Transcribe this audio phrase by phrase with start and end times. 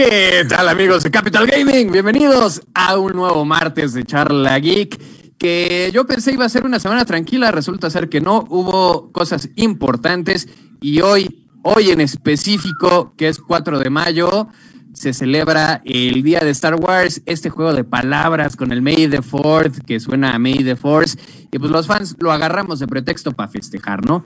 [0.00, 1.90] ¿Qué tal amigos de Capital Gaming?
[1.90, 4.96] Bienvenidos a un nuevo martes de Charla Geek
[5.38, 9.50] que yo pensé iba a ser una semana tranquila, resulta ser que no, hubo cosas
[9.56, 10.48] importantes
[10.80, 14.46] y hoy, hoy en específico, que es 4 de mayo,
[14.92, 19.22] se celebra el día de Star Wars, este juego de palabras con el May the
[19.22, 21.18] Fourth, que suena a May the Force,
[21.50, 24.24] y pues los fans lo agarramos de pretexto para festejar, ¿no?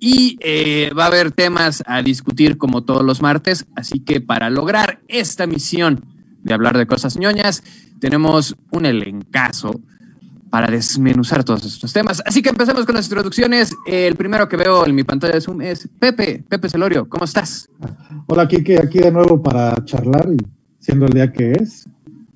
[0.00, 4.48] Y eh, va a haber temas a discutir como todos los martes, así que para
[4.48, 6.04] lograr esta misión
[6.42, 7.64] de hablar de cosas ñoñas,
[8.00, 9.80] tenemos un elencazo
[10.50, 12.22] para desmenuzar todos estos temas.
[12.24, 13.74] Así que empecemos con las introducciones.
[13.86, 17.68] El primero que veo en mi pantalla de Zoom es Pepe, Pepe Celorio, ¿cómo estás?
[18.26, 20.38] Hola, Kike, aquí de nuevo para charlar y
[20.78, 21.88] siendo el día que es,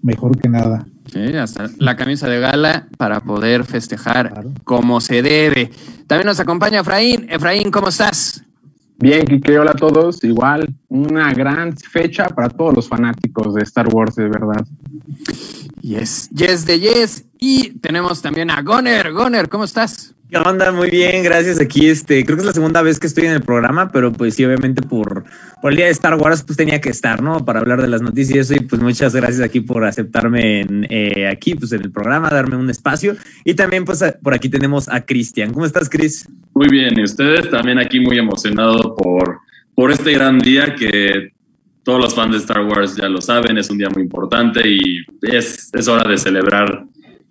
[0.02, 0.86] mejor que nada.
[1.12, 5.70] Sí, hasta la camisa de gala para poder festejar como se debe.
[6.06, 7.26] También nos acompaña Efraín.
[7.28, 8.42] Efraín, ¿cómo estás?
[8.96, 10.24] Bien, Kike, hola a todos.
[10.24, 14.64] Igual, una gran fecha para todos los fanáticos de Star Wars, de verdad.
[15.82, 17.24] Yes, yes de yes.
[17.38, 19.12] Y tenemos también a Goner.
[19.12, 20.14] Goner, ¿cómo estás?
[20.32, 20.72] ¿Qué onda?
[20.72, 21.60] Muy bien, gracias.
[21.60, 24.34] Aquí, este, creo que es la segunda vez que estoy en el programa, pero pues
[24.34, 25.24] sí, obviamente por,
[25.60, 27.44] por el día de Star Wars, pues tenía que estar, ¿no?
[27.44, 31.72] Para hablar de las noticias y pues muchas gracias aquí por aceptarme eh, aquí, pues
[31.72, 33.14] en el programa, darme un espacio.
[33.44, 35.52] Y también, pues por aquí tenemos a Cristian.
[35.52, 36.26] ¿Cómo estás, Cris?
[36.54, 39.40] Muy bien, y ustedes también aquí muy emocionado por,
[39.74, 41.32] por este gran día que
[41.82, 45.04] todos los fans de Star Wars ya lo saben, es un día muy importante y
[45.20, 46.86] es, es hora de celebrar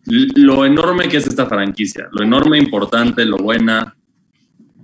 [0.05, 3.95] lo enorme que es esta franquicia, lo enorme, importante, lo buena,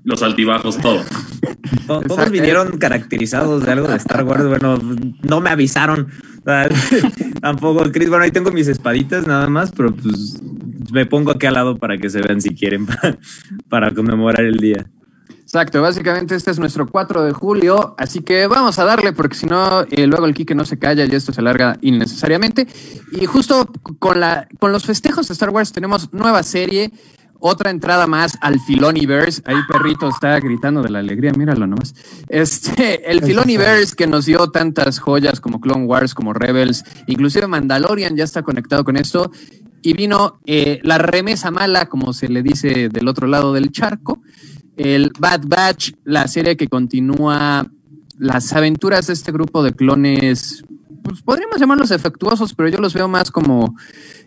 [0.04, 1.04] los altibajos, todo.
[1.88, 4.46] Todos vinieron caracterizados de algo de Star Wars.
[4.46, 4.80] Bueno,
[5.24, 6.08] no me avisaron.
[7.42, 8.10] Tampoco, Chris.
[8.10, 10.42] Bueno, ahí tengo mis espaditas nada más, pero pues
[10.92, 12.88] me pongo aquí al lado para que se vean si quieren
[13.70, 14.86] para conmemorar el día.
[15.48, 19.46] Exacto, básicamente este es nuestro 4 de julio, así que vamos a darle porque si
[19.46, 22.68] no, eh, luego el Kike no se calla y esto se alarga innecesariamente.
[23.14, 23.66] Y justo
[23.98, 26.92] con, la, con los festejos de Star Wars tenemos nueva serie,
[27.40, 29.42] otra entrada más al Filoniverse.
[29.46, 31.96] Ahí perrito está gritando de la alegría, míralo nomás.
[32.28, 38.18] Este, el Filoniverse que nos dio tantas joyas como Clone Wars, como Rebels, inclusive Mandalorian
[38.18, 39.32] ya está conectado con esto.
[39.82, 44.20] Y vino eh, la remesa mala, como se le dice del otro lado del charco
[44.78, 47.70] el Bad Batch, la serie que continúa
[48.18, 50.64] las aventuras de este grupo de clones,
[51.04, 53.76] pues podríamos llamarlos efectuosos, pero yo los veo más como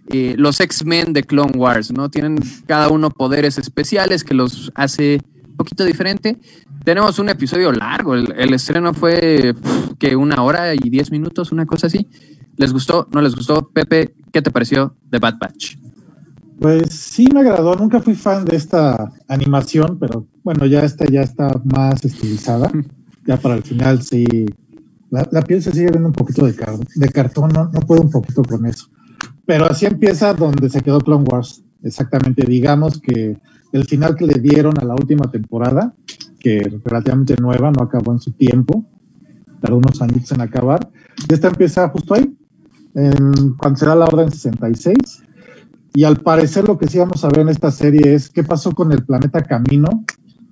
[0.08, 2.08] eh, los X-Men de Clone Wars, ¿no?
[2.08, 6.38] Tienen cada uno poderes especiales que los hace un poquito diferente.
[6.84, 9.54] Tenemos un episodio largo, el, estreno fue
[9.98, 12.08] que una hora y diez minutos, una cosa así.
[12.56, 13.08] ¿Les gustó?
[13.12, 13.68] ¿No les gustó?
[13.68, 15.76] Pepe, ¿qué te pareció de Bad Batch?
[16.60, 21.22] Pues sí me agradó, nunca fui fan de esta animación, pero bueno, ya esta ya
[21.22, 22.70] está más estilizada.
[23.26, 24.24] Ya para el final sí,
[25.10, 26.54] la, piel se sigue viendo un poquito de,
[26.96, 28.88] de cartón, no, no puedo un poquito con eso.
[29.44, 31.62] Pero así empieza donde se quedó Clone Wars.
[31.82, 33.36] Exactamente, digamos que
[33.72, 35.94] el final que le dieron a la última temporada,
[36.40, 38.86] que relativamente nueva, no acabó en su tiempo,
[39.60, 40.90] tardó unos años en acabar,
[41.28, 42.34] y esta empieza justo ahí,
[42.94, 44.96] en, cuando se da la orden 66
[45.94, 48.72] y al parecer lo que sí vamos a ver en esta serie es qué pasó
[48.72, 50.04] con el planeta Camino,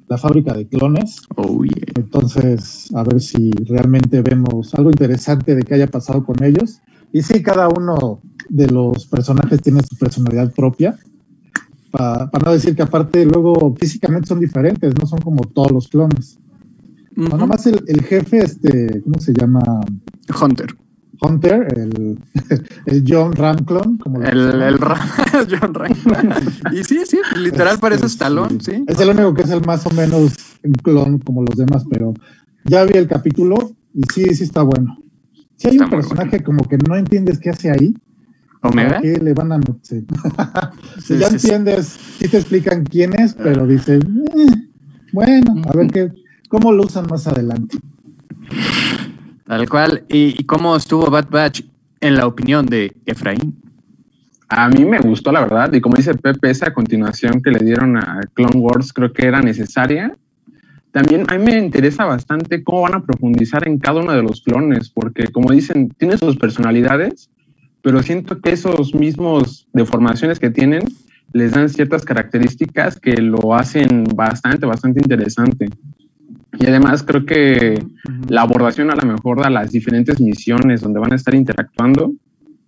[0.08, 1.22] la fábrica de clones.
[1.36, 1.62] Oh,
[1.94, 6.80] Entonces, a ver si realmente vemos algo interesante de qué haya pasado con ellos.
[7.12, 10.98] Y sí, cada uno de los personajes tiene su personalidad propia.
[11.90, 16.38] Para, no decir que aparte luego físicamente son diferentes, no son como todos los clones.
[17.14, 19.60] Nada más el, el, jefe, este, ¿cómo se llama?
[20.40, 20.68] Hunter.
[21.20, 22.18] Hunter, el,
[22.86, 23.98] el John Ramclon.
[23.98, 26.30] Como el, el John Ramclon.
[26.72, 28.84] y sí, sí, literal parece Stallone, sí.
[28.86, 32.14] Es el único que es el más o menos un clon como los demás, pero
[32.64, 34.98] ya vi el capítulo y sí, sí está bueno.
[35.56, 37.94] Si hay un personaje como que no entiendes qué hace ahí.
[38.60, 39.00] ¿Omega?
[39.00, 40.04] ¿Qué le van a meter?
[41.00, 44.68] si ya entiendes, sí te explican quién es, pero dices, eh,
[45.12, 46.12] bueno, a ver qué,
[46.48, 47.78] cómo lo usan más adelante.
[49.48, 50.04] Tal cual.
[50.10, 51.62] ¿Y, cómo estuvo Bad Batch
[52.00, 53.56] en la opinión de Efraín?
[54.50, 57.96] A mí me gustó, la verdad, y como dice Pepe, esa continuación que le dieron
[57.96, 60.14] a Clone Wars creo que era necesaria.
[60.92, 64.42] También a mí me interesa bastante cómo van a profundizar en cada uno de los
[64.42, 67.30] clones, porque como dicen, tiene sus personalidades,
[67.82, 70.82] pero siento que esos mismos deformaciones que tienen
[71.32, 75.68] les dan ciertas características que lo hacen bastante, bastante interesante.
[76.60, 77.82] Y además creo que
[78.28, 82.12] la abordación a lo mejor de las diferentes misiones donde van a estar interactuando,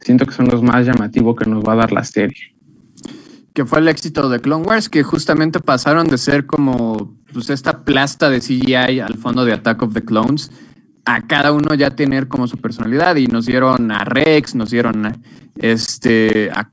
[0.01, 2.55] siento que son los más llamativos que nos va a dar la serie.
[3.53, 7.83] Que fue el éxito de Clone Wars, que justamente pasaron de ser como pues, esta
[7.85, 10.51] plasta de CGI al fondo de Attack of the Clones
[11.07, 15.07] a cada uno ya tener como su personalidad y nos dieron a Rex, nos dieron
[15.07, 15.13] a,
[15.57, 16.71] este, a,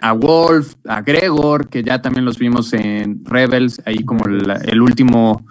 [0.00, 4.82] a Wolf, a Gregor, que ya también los vimos en Rebels, ahí como la- el
[4.82, 5.46] último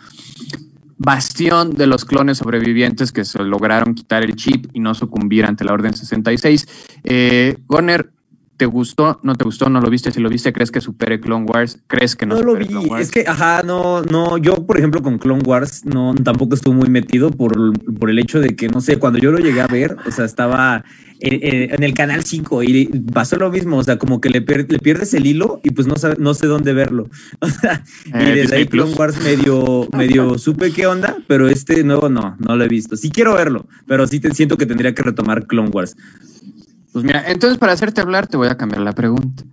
[0.97, 5.63] bastión de los clones sobrevivientes que se lograron quitar el chip y no sucumbir ante
[5.63, 6.67] la Orden 66.
[7.03, 8.11] Eh, Goner,
[8.57, 9.19] ¿te gustó?
[9.23, 9.69] ¿No te gustó?
[9.69, 10.11] ¿No lo viste?
[10.11, 11.79] Si lo viste, ¿crees que supere Clone Wars?
[11.87, 13.03] ¿Crees que no, No lo vi, Clone Wars?
[13.05, 16.89] es que, ajá, no, no, yo por ejemplo con Clone Wars no, tampoco estuve muy
[16.89, 17.53] metido por,
[17.99, 20.25] por el hecho de que, no sé, cuando yo lo llegué a ver, o sea,
[20.25, 20.83] estaba
[21.19, 24.77] en, el canal 5 y pasó lo mismo, o sea, como que le, pier- le
[24.79, 27.09] pierdes el hilo y pues no, sabe- no sé dónde verlo.
[27.39, 28.93] O sea, y Eh, desde Disney ahí Clone.
[28.93, 32.95] Wars medio, medio supe qué onda, pero este nuevo no, no lo he visto.
[32.97, 35.95] Sí quiero verlo, pero sí te siento que tendría que retomar Clone Wars.
[36.97, 39.43] Pues mira, entonces para hacerte hablar te voy a cambiar la pregunta.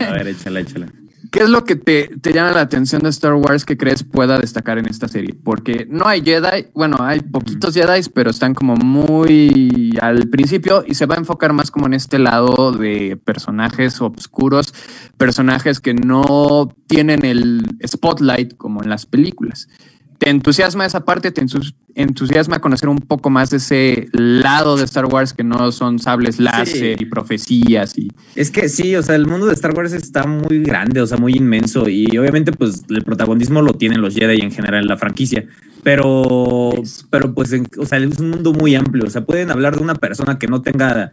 [0.00, 0.88] A ver, échala, échala.
[1.30, 4.40] ¿Qué es lo que te, te llama la atención de Star Wars que crees pueda
[4.40, 5.36] destacar en esta serie?
[5.44, 10.96] Porque no hay Jedi, bueno, hay poquitos Jedi, pero están como muy al principio y
[10.96, 14.74] se va a enfocar más como en este lado de personajes oscuros,
[15.16, 19.68] personajes que no tienen el spotlight como en las películas.
[20.18, 21.30] ¿Te entusiasma esa parte?
[21.30, 25.70] ¿Te entus- entusiasma conocer un poco más de ese lado de Star Wars que no
[25.72, 29.74] son sables láser y profecías y Es que sí, o sea, el mundo de Star
[29.76, 34.00] Wars está muy grande, o sea, muy inmenso y obviamente pues el protagonismo lo tienen
[34.00, 35.44] los Jedi en general en la franquicia,
[35.84, 36.70] pero,
[37.10, 39.82] pero pues, en- o sea, es un mundo muy amplio, o sea, pueden hablar de
[39.82, 41.12] una persona que no tenga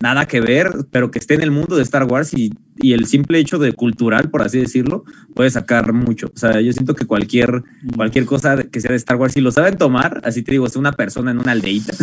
[0.00, 3.06] nada que ver, pero que esté en el mundo de Star Wars y, y el
[3.06, 5.04] simple hecho de cultural, por así decirlo,
[5.34, 6.30] puede sacar mucho.
[6.34, 7.62] O sea, yo siento que cualquier,
[7.94, 10.76] cualquier cosa que sea de Star Wars, si lo saben tomar, así te digo, es
[10.76, 11.94] una persona en una aldeita,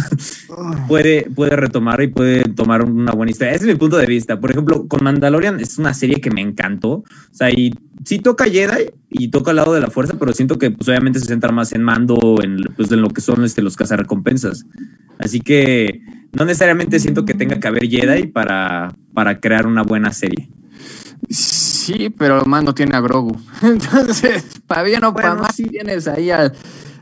[0.87, 3.53] puede, puede retomar y puede tomar una buena historia.
[3.53, 4.39] Ese es mi punto de vista.
[4.39, 6.91] Por ejemplo, con Mandalorian es una serie que me encantó.
[6.91, 7.73] O sea, y
[8.03, 11.19] sí toca Jedi y toca al lado de la fuerza, pero siento que pues obviamente
[11.19, 14.65] se centra más en mando, en, pues, en lo que son este, los cazarrecompensas.
[15.19, 16.01] Así que
[16.33, 20.49] no necesariamente siento que tenga que haber Jedi para, para crear una buena serie.
[21.29, 23.37] Sí, pero Mando tiene a Grogu.
[23.61, 25.63] Entonces, para bien o para mal, sí.
[25.65, 26.53] tienes ahí al,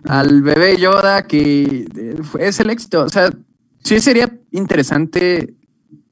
[0.06, 3.04] al bebé Yoda que eh, fue- es el éxito.
[3.04, 3.32] O sea,
[3.84, 5.56] sí sería interesante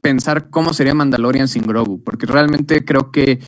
[0.01, 3.39] pensar cómo sería Mandalorian sin Grogu, porque realmente creo que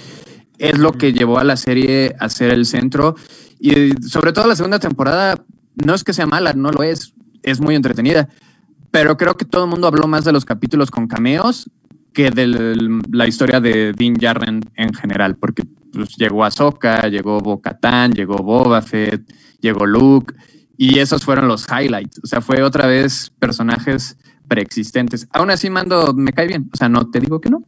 [0.58, 3.16] es lo que llevó a la serie a ser el centro.
[3.60, 5.44] Y sobre todo la segunda temporada,
[5.76, 8.30] no es que sea mala, no lo es, es muy entretenida.
[8.92, 11.70] Pero creo que todo el mundo habló más de los capítulos con cameos
[12.14, 12.76] que de
[13.10, 18.82] la historia de Din Djarin en general, porque pues, llegó Ahsoka, llegó Bo-Katan, llegó Boba
[18.82, 19.24] Fett,
[19.62, 20.34] llegó Luke,
[20.78, 22.20] y esos fueron los highlights.
[22.24, 24.18] O sea, fue otra vez personajes
[24.50, 25.28] preexistentes.
[25.32, 26.70] Aún así, Mando me cae bien.
[26.74, 27.64] O sea, no te digo que no.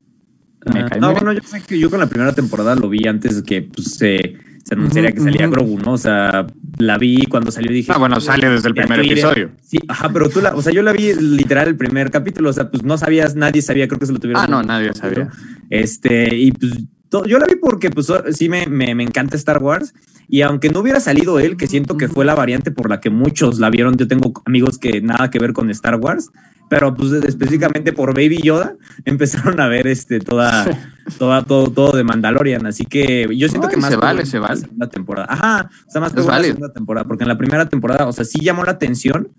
[0.73, 1.23] Me Ah, cae no, bien.
[1.23, 3.91] bueno, yo sé que yo con la primera temporada lo vi antes de que pues,
[3.95, 5.47] se, se anunciara Ujú, que salía.
[5.47, 5.93] Grogu, ¿no?
[5.93, 7.91] O sea, la vi cuando salió y dije.
[7.93, 9.51] Ah, bueno, sale desde el primer episodio.
[9.61, 12.53] Sí, ajá, pero tú la, o sea, yo la vi literal el primer capítulo, o
[12.53, 14.41] sea, pues no sabías, nadie sabía, creo que se lo tuvieron.
[14.43, 15.29] Ah, no, nadie sabía.
[15.69, 16.71] Este, y pues
[17.09, 19.93] to- yo la vi porque pues sí me, me, me encanta Star Wars
[20.27, 23.09] y aunque no hubiera salido él, que siento que fue la variante por la que
[23.09, 26.31] muchos la vieron, yo tengo amigos que nada que ver con Star Wars,
[26.73, 28.75] pero pues específicamente por Baby Yoda
[29.05, 30.65] empezaron a ver este toda,
[31.19, 34.39] toda todo, todo de Mandalorian, así que yo siento Ay, que más se vale, se
[34.39, 34.59] la vale.
[34.61, 35.27] segunda temporada.
[35.29, 38.25] Ajá, o sea, más en la segunda temporada, porque en la primera temporada, o sea,
[38.25, 39.29] sí llamó la atención,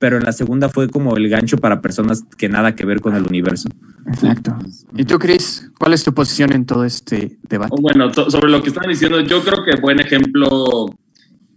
[0.00, 3.14] pero en la segunda fue como el gancho para personas que nada que ver con
[3.14, 3.70] el universo.
[4.06, 4.54] Exacto.
[4.94, 5.70] ¿Y tú, Chris?
[5.78, 7.74] ¿Cuál es tu posición en todo este debate?
[7.80, 10.94] Bueno, to- sobre lo que estaban diciendo, yo creo que buen ejemplo.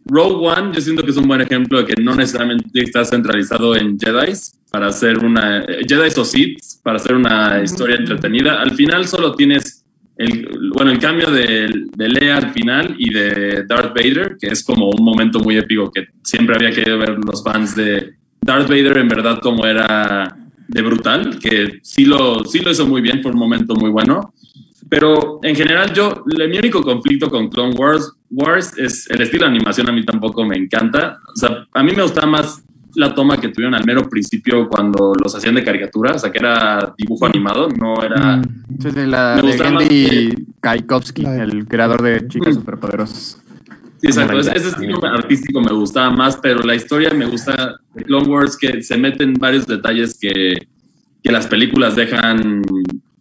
[0.07, 3.75] Rogue One, yo siento que es un buen ejemplo de que no necesariamente está centralizado
[3.75, 4.33] en Jedi
[4.75, 5.65] para hacer una.
[5.87, 8.59] Jedi o Sith para hacer una historia entretenida.
[8.59, 9.85] Al final solo tienes
[10.17, 14.65] el, bueno, el cambio de, de Leia al final y de Darth Vader, que es
[14.65, 18.97] como un momento muy épico que siempre había querido ver los fans de Darth Vader
[18.97, 20.35] en verdad como era
[20.67, 24.33] de brutal, que sí lo, sí lo hizo muy bien, fue un momento muy bueno.
[24.89, 29.51] Pero en general yo, mi único conflicto con Clone Wars, Wars es el estilo de
[29.51, 31.17] animación a mí tampoco me encanta.
[31.33, 32.65] O sea, a mí me gustaba más
[32.95, 36.39] la toma que tuvieron al mero principio cuando los hacían de caricatura, o sea, que
[36.39, 38.41] era dibujo animado, no era...
[38.79, 40.35] Esa es de la Me de que-
[41.23, 42.59] La- el creador de Chicas Mm.
[42.59, 43.41] Superpoderosas.
[44.01, 44.39] Sí, exacto.
[44.39, 48.97] Ese, estilo artístico me gustaba más, pero la historia me gusta Clone Wars que se
[48.97, 50.67] meten varios detalles que,
[51.23, 52.61] que las películas dejan,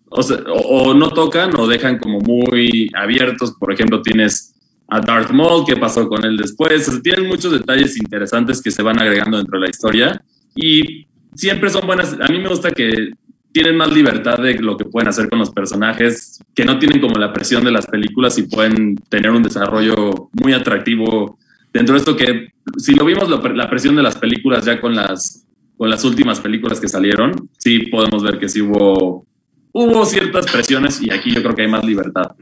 [0.09, 3.52] o, sea, o- o no tocan o dejan como muy abiertos.
[3.59, 4.53] Por ejemplo, tienes
[4.88, 6.88] a Darth Maul, qué pasó con él después.
[6.88, 10.23] O tienen muchos detalles interesantes que se van agregando dentro de la historia
[10.55, 12.17] y siempre son buenas.
[12.21, 13.11] A mí me gusta que
[13.53, 17.14] tienen más libertad de lo que pueden hacer con los personajes, que no tienen como
[17.21, 21.38] la presión de las películas y pueden tener un desarrollo muy atractivo
[21.73, 22.49] dentro de esto que,
[22.79, 26.81] si lo vimos, la presión de las películas ya con las, con las últimas películas
[26.81, 29.25] que salieron, sí podemos ver que sí hubo,
[29.73, 32.33] hubo ciertas presiones y aquí yo creo que hay más libertad.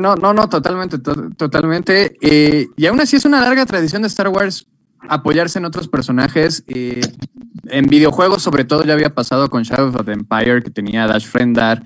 [0.00, 2.16] No, no, no, totalmente, totalmente.
[2.20, 4.66] Eh, y aún así es una larga tradición de Star Wars
[5.08, 6.64] apoyarse en otros personajes.
[6.66, 7.00] Eh,
[7.66, 11.26] en videojuegos, sobre todo, ya había pasado con Shadow of the Empire, que tenía Dash
[11.26, 11.82] Friendar,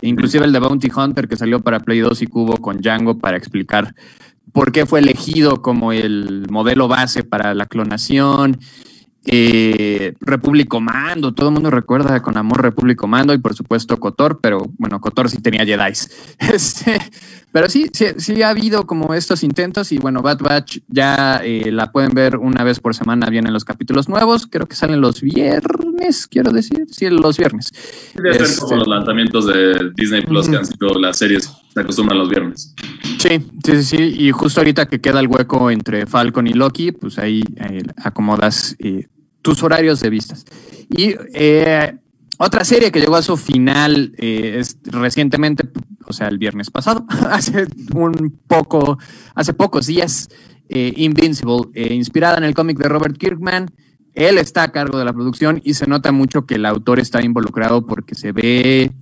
[0.00, 3.36] inclusive el de Bounty Hunter, que salió para Play 2 y Cubo con Django para
[3.36, 3.94] explicar
[4.52, 8.58] por qué fue elegido como el modelo base para la clonación.
[9.24, 14.40] Eh, Repúblico Mando, todo el mundo recuerda con amor Repúblico Mando y por supuesto Cotor,
[14.42, 15.92] pero bueno, Cotor sí tenía Jedi.
[16.52, 16.98] Este,
[17.52, 21.70] pero sí, sí, sí, ha habido como estos intentos y bueno, Bad Batch ya eh,
[21.70, 25.20] la pueden ver una vez por semana, vienen los capítulos nuevos, creo que salen los
[25.20, 27.70] viernes, quiero decir, sí, los viernes.
[28.14, 31.80] Debe ser como este, los lanzamientos de Disney Plus que han sido las series, se
[31.80, 32.74] acostumbran los viernes.
[33.18, 37.18] Sí, sí, sí, y justo ahorita que queda el hueco entre Falcon y Loki, pues
[37.18, 37.42] ahí,
[37.96, 39.06] acomodas eh,
[39.42, 40.44] tus horarios de vistas.
[40.88, 41.96] Y eh,
[42.38, 45.68] otra serie que llegó a su final eh, es recientemente,
[46.06, 48.98] o sea, el viernes pasado, hace un poco,
[49.34, 50.28] hace pocos días,
[50.68, 53.70] eh, Invincible, inspirada en el cómic de Robert Kirkman.
[54.14, 57.22] Él está a cargo de la producción y se nota mucho que el autor está
[57.22, 58.92] involucrado porque se ve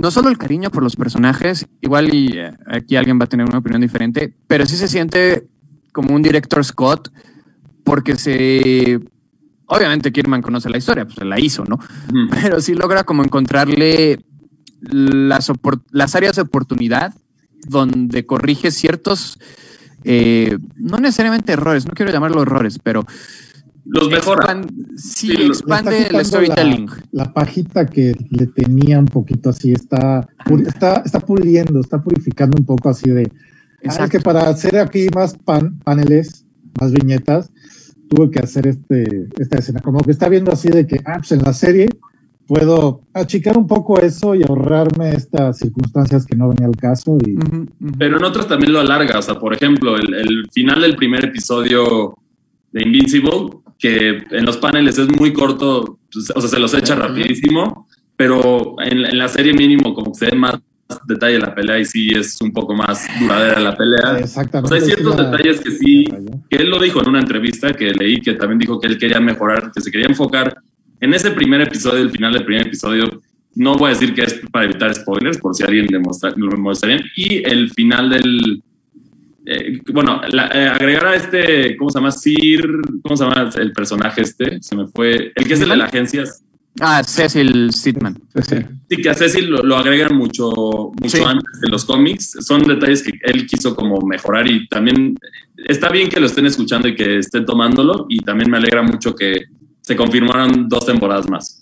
[0.00, 3.58] no solo el cariño por los personajes, igual y aquí alguien va a tener una
[3.58, 5.46] opinión diferente, pero sí se siente
[5.92, 7.12] como un director Scott
[7.84, 8.98] porque se
[9.66, 11.78] Obviamente Kierman conoce la historia, pues la hizo, ¿no?
[12.42, 14.18] Pero sí logra como encontrarle
[14.80, 15.52] las,
[15.92, 17.14] las áreas de oportunidad
[17.68, 19.38] donde corrige ciertos,
[20.02, 23.06] eh, no necesariamente errores, no quiero llamarlo errores, pero...
[23.92, 24.60] Los mejora.
[24.96, 26.88] sí, expande el storytelling.
[27.12, 30.28] La, pajita que le tenía un poquito así, está,
[30.66, 33.30] está, está puliendo, está purificando un poco así de...
[33.84, 35.36] Ah, es que para hacer aquí más
[35.84, 36.44] paneles,
[36.78, 37.50] más viñetas,
[38.08, 39.80] tuve que hacer este, esta escena.
[39.80, 41.88] Como que está viendo así de que, ah, pues en la serie
[42.50, 47.16] puedo achicar un poco eso y ahorrarme estas circunstancias que no venía al caso.
[47.24, 47.36] Y...
[47.96, 49.20] Pero en otras también lo alarga.
[49.20, 52.18] O sea, por ejemplo, el, final del primer episodio
[52.72, 56.94] de Invincible, que en los paneles es muy corto, pues, o sea, se los echa
[56.94, 60.60] rapidísimo, pero en, en, la serie mínimo como que se ve más
[61.06, 64.18] detalle la pelea y sí es un poco más duradera la pelea.
[64.18, 64.74] Exactamente.
[64.74, 66.04] hay ciertos detalles que sí,
[66.48, 69.20] que él lo dijo en una entrevista que leí, que también dijo que él quería
[69.20, 70.56] mejorar, que se quería enfocar
[71.00, 73.04] en ese primer episodio, el final del primer episodio.
[73.54, 77.00] No voy a decir que es para evitar spoilers, por si alguien le mostraría.
[77.16, 78.62] Y el final del,
[79.46, 82.10] eh, bueno, eh, agregar a este, ¿cómo se llama?
[82.10, 84.62] Sir, ¿cómo se llama el personaje este?
[84.62, 86.24] Se me fue, el que es el de la agencia,
[86.78, 88.16] Ah, Cecil Sidman.
[88.88, 92.36] Sí, que a Cecil lo, agregan mucho, mucho antes de los cómics.
[92.40, 95.16] Son detalles que él quiso como mejorar y también
[95.66, 99.14] está bien que lo estén escuchando y que estén tomándolo y también me alegra mucho
[99.14, 99.46] que
[99.80, 101.59] se confirmaron dos temporadas más.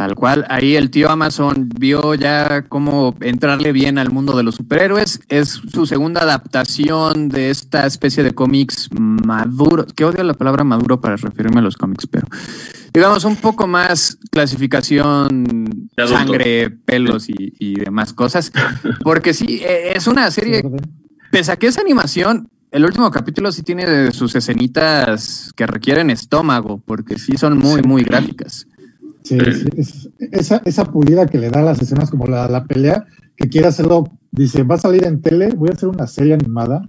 [0.00, 4.54] Tal cual, ahí el tío Amazon vio ya cómo entrarle bien al mundo de los
[4.54, 5.20] superhéroes.
[5.28, 11.02] Es su segunda adaptación de esta especie de cómics maduro, que odio la palabra maduro
[11.02, 12.26] para referirme a los cómics, pero
[12.94, 18.52] digamos un poco más clasificación, sangre, pelos y, demás cosas.
[19.04, 20.62] Porque sí, e, es una serie,
[21.30, 26.80] pese a que es animación, el último capítulo sí tiene sus escenitas que requieren estómago,
[26.86, 28.66] porque sí son muy, muy gráficas.
[29.30, 29.38] Sí,
[30.32, 33.06] esa, esa pulida que le da a las escenas como la, la pelea,
[33.36, 36.88] que quiere hacerlo, dice, va a salir en tele, voy a hacer una serie animada.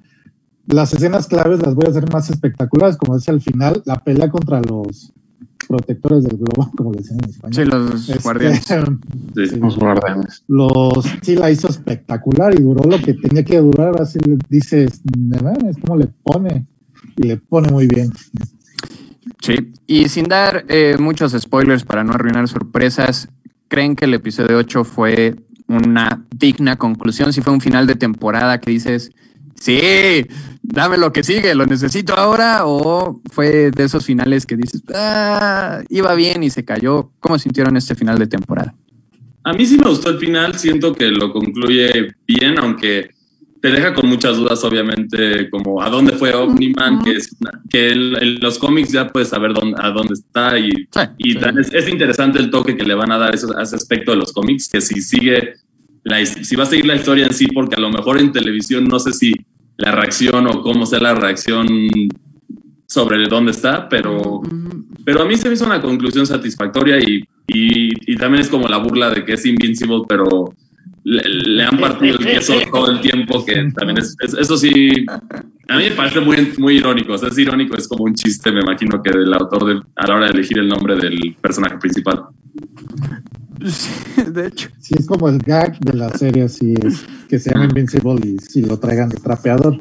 [0.66, 4.30] Las escenas claves las voy a hacer más espectaculares, como decía al final, la pelea
[4.30, 5.14] contra los
[5.68, 7.54] protectores del globo, como le decían en español.
[7.54, 8.66] Sí, los este, guardianes.
[9.36, 10.44] Sí, los guardianes.
[10.48, 14.02] Los, sí, la hizo espectacular y duró lo que tenía que durar.
[14.02, 15.02] Así le dices,
[15.68, 16.66] es como le pone,
[17.18, 18.12] y le pone muy bien.
[19.42, 23.28] Sí, y sin dar eh, muchos spoilers para no arruinar sorpresas,
[23.68, 25.36] ¿creen que el episodio 8 fue
[25.68, 27.34] una digna conclusión?
[27.34, 29.12] Si fue un final de temporada que dices,
[29.56, 30.28] sí,
[30.62, 35.82] dame lo que sigue, lo necesito ahora, o fue de esos finales que dices, ah,
[35.90, 37.12] iba bien y se cayó.
[37.20, 38.76] ¿Cómo sintieron este final de temporada?
[39.44, 43.10] A mí sí me gustó el final, siento que lo concluye bien, aunque
[43.62, 47.36] te deja con muchas dudas, obviamente, como a dónde fue Omniman, que, es,
[47.70, 50.88] que en los cómics ya puedes saber dónde, a dónde está y,
[51.20, 51.38] y
[51.72, 54.68] Es, interesante el toque que le van a dar a ese, aspecto de los cómics,
[54.68, 55.54] que si sigue,
[56.04, 58.86] la, si va a seguir la historia en sí, porque a lo mejor en televisión
[58.86, 59.36] no sé si
[59.78, 61.68] la reacción o cómo sea la reacción
[62.88, 64.42] sobre dónde está, pero,
[65.06, 68.68] pero a mí se me hizo una conclusión satisfactoria y, y, y también es como
[68.68, 70.52] la burla de que es Invincible, pero
[71.04, 75.06] le, le han partido el queso todo el tiempo, que también es, es- eso sí,
[75.08, 78.52] a mí me parece muy, muy irónico, o sea, es irónico, es como un chiste,
[78.52, 81.78] me imagino que del autor de- a la hora de elegir el nombre del personaje
[81.78, 82.26] principal.
[84.34, 84.70] de hecho.
[84.80, 88.38] Sí, es como el gag de la serie, así es, que se llama Invincible y
[88.40, 89.80] si lo traigan de trapeador.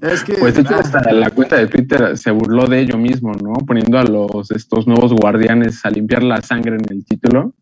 [0.00, 0.34] Es que.
[0.34, 3.54] Pues de hecho ah, hasta la cuenta de Twitter se burló de ello mismo, ¿no?
[3.66, 7.52] Poniendo a los estos nuevos guardianes a limpiar la sangre en el título,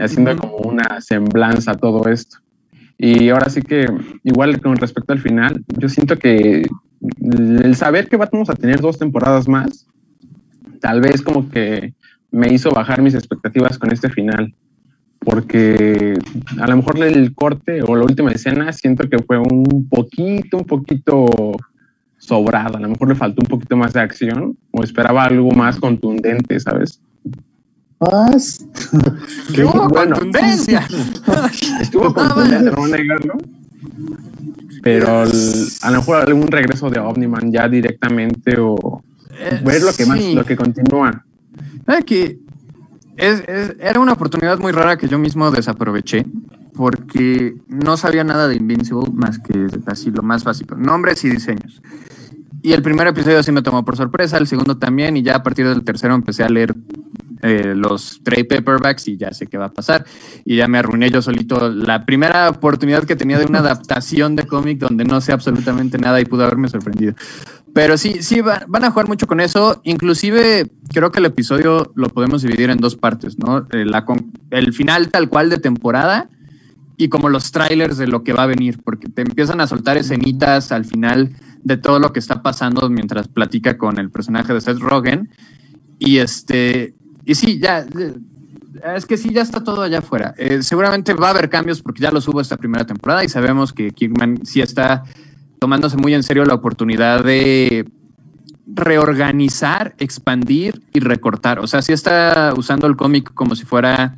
[0.00, 2.38] haciendo como una semblanza a todo esto.
[2.98, 3.86] Y ahora sí que,
[4.22, 6.66] igual con respecto al final, yo siento que
[7.30, 9.86] el saber que vamos a tener dos temporadas más,
[10.80, 11.94] tal vez como que
[12.30, 14.54] me hizo bajar mis expectativas con este final.
[15.18, 16.18] Porque
[16.60, 20.64] a lo mejor el corte o la última escena siento que fue un poquito, un
[20.64, 21.26] poquito
[22.18, 22.76] sobrado.
[22.76, 26.58] A lo mejor le faltó un poquito más de acción o esperaba algo más contundente,
[26.58, 27.00] ¿sabes?
[29.54, 30.16] ¡Qué hubo bueno.
[30.16, 30.86] contundencia!
[31.80, 33.34] Estuvo Ah, contundente, no negarlo.
[34.82, 39.02] Pero el- a lo mejor algún regreso de Omniman ya directamente o
[39.64, 41.24] ver lo que más, lo que continúa.
[41.86, 42.38] ¿Sabe que
[43.16, 46.26] es- es- era una oportunidad muy rara que yo mismo desaproveché
[46.74, 51.80] porque no sabía nada de Invincible más que así lo más básico, nombres y diseños.
[52.62, 55.42] Y el primer episodio sí me tomó por sorpresa, el segundo también, y ya a
[55.42, 56.74] partir del tercero empecé a leer
[57.42, 60.04] eh, los trade paperbacks y ya sé qué va a pasar.
[60.44, 64.46] Y ya me arruiné yo solito la primera oportunidad que tenía de una adaptación de
[64.46, 67.14] cómic donde no sé absolutamente nada y pudo haberme sorprendido.
[67.74, 69.80] Pero sí, sí, va- van a jugar mucho con eso.
[69.84, 73.66] Inclusive creo que el episodio lo podemos dividir en dos partes, ¿no?
[73.72, 74.04] Eh, la
[74.50, 76.28] el final tal cual de temporada
[76.98, 79.96] y como los trailers de lo que va a venir, porque te empiezan a soltar
[79.96, 81.30] escenitas al final
[81.64, 85.30] de todo lo que está pasando mientras platica con el personaje de Seth Rogen.
[85.98, 86.94] Y este,
[87.24, 88.14] y sí, ya, eh,
[88.96, 90.34] es que sí, ya está todo allá afuera.
[90.36, 93.72] Eh, seguramente va a haber cambios porque ya los hubo esta primera temporada y sabemos
[93.72, 95.04] que Kirkman sí está
[95.58, 97.88] tomándose muy en serio la oportunidad de
[98.66, 101.60] reorganizar, expandir y recortar.
[101.60, 104.16] O sea, sí está usando el cómic como si fuera,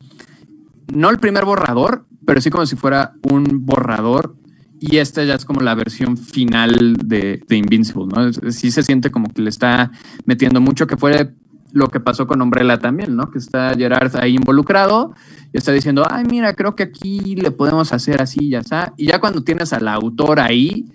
[0.92, 4.36] no el primer borrador, pero sí como si fuera un borrador.
[4.80, 8.32] Y esta ya es como la versión final de, de Invincible, ¿no?
[8.52, 9.90] Sí se siente como que le está
[10.26, 11.34] metiendo mucho, que fue
[11.74, 13.30] lo que pasó con Umbrella también, ¿no?
[13.30, 15.12] Que está Gerard ahí involucrado
[15.52, 18.94] y está diciendo, ay, mira, creo que aquí le podemos hacer así, ya está.
[18.96, 20.86] Y ya cuando tienes al autor ahí,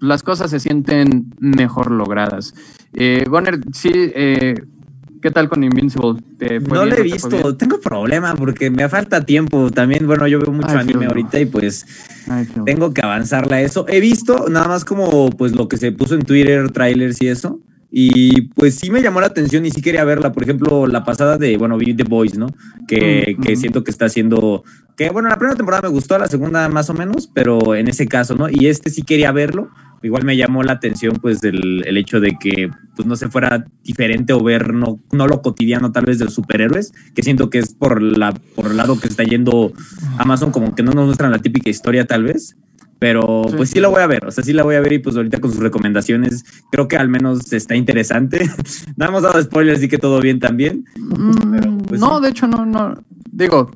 [0.00, 2.54] las cosas se sienten mejor logradas.
[2.92, 4.54] Eh, Bonner, sí, eh,
[5.22, 6.20] ¿qué tal con Invincible?
[6.38, 9.70] ¿Te fue No bien, lo he te visto, tengo problema porque me falta tiempo.
[9.70, 11.10] También, bueno, yo veo mucho Ay, anime no.
[11.10, 11.86] ahorita y pues
[12.28, 13.86] Ay, tengo que avanzarle a eso.
[13.88, 17.60] He visto nada más como pues lo que se puso en Twitter, trailers y eso.
[18.00, 20.30] Y pues sí me llamó la atención y sí quería verla.
[20.30, 22.46] Por ejemplo, la pasada de, bueno, vi The Boys, ¿no?
[22.86, 24.62] Que, Mm, que siento que está haciendo,
[24.96, 28.06] que bueno, la primera temporada me gustó, la segunda más o menos, pero en ese
[28.06, 28.48] caso, ¿no?
[28.48, 29.70] Y este sí quería verlo.
[30.00, 33.66] Igual me llamó la atención pues el, el hecho de que pues no se fuera
[33.82, 37.58] diferente o ver no, no lo cotidiano tal vez de los superhéroes, que siento que
[37.58, 39.72] es por, la, por el lado que está yendo
[40.18, 42.56] Amazon, como que no nos muestran la típica historia tal vez.
[42.98, 43.54] Pero Sí.
[43.56, 45.14] pues sí la voy a ver, o sea, sí la voy a ver y pues
[45.16, 48.40] ahorita con sus recomendaciones creo que al menos está interesante.
[48.96, 50.84] no hemos dado spoilers, así que todo bien también.
[50.96, 52.22] Mm, pues, no, sí.
[52.24, 52.94] de hecho, no, no.
[53.30, 53.70] Digo,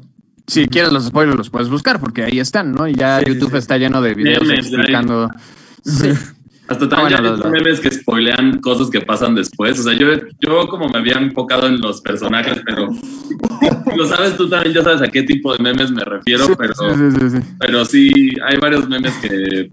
[0.48, 2.88] si quieres los spoilers, los puedes buscar porque ahí están, ¿no?
[2.88, 5.30] Y ya YouTube está lleno de videos explicando.
[6.68, 9.78] Hasta Ah, también bueno, los- hay memes que spoilean cosas que pasan después.
[9.80, 10.06] O sea, yo,
[10.40, 12.88] yo como me había enfocado en los personajes, pero
[13.96, 16.72] lo sabes tú también, ya sabes a qué tipo de memes me refiero, Sí, pero,
[16.74, 18.10] sí, pero sí,
[18.46, 19.70] hay varios memes que...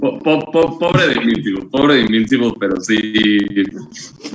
[0.00, 2.96] po- po- po- pobre de Invincible, pobre de Invincible, pero sí...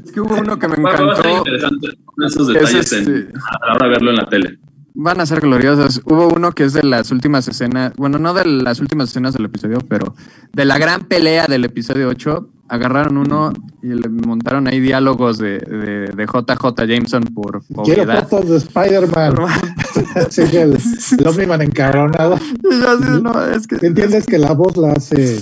[0.06, 1.38] Es que hubo uno que me Va, va a ser encantó.
[1.50, 1.88] interesante
[2.28, 4.60] esos Es detalles en- este- a la hora de verlo en la tele.
[4.96, 6.02] Van a ser gloriosas.
[6.06, 9.46] Hubo uno que es de las últimas escenas, bueno, no de las últimas escenas del
[9.46, 10.14] episodio, pero
[10.54, 12.50] de la gran pelea del episodio 8.
[12.70, 13.52] Agarraron uno
[13.84, 18.28] y le montaron ahí diálogos de, de, de JJ Jameson por Quiero obviedad.
[18.28, 19.36] fotos de Spider-Man.
[20.30, 20.78] Sí, el,
[21.20, 22.40] el Omniman encabronado.
[23.22, 25.42] No, es que- ¿Entiendes que la voz la hace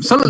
[0.00, 0.24] Solo,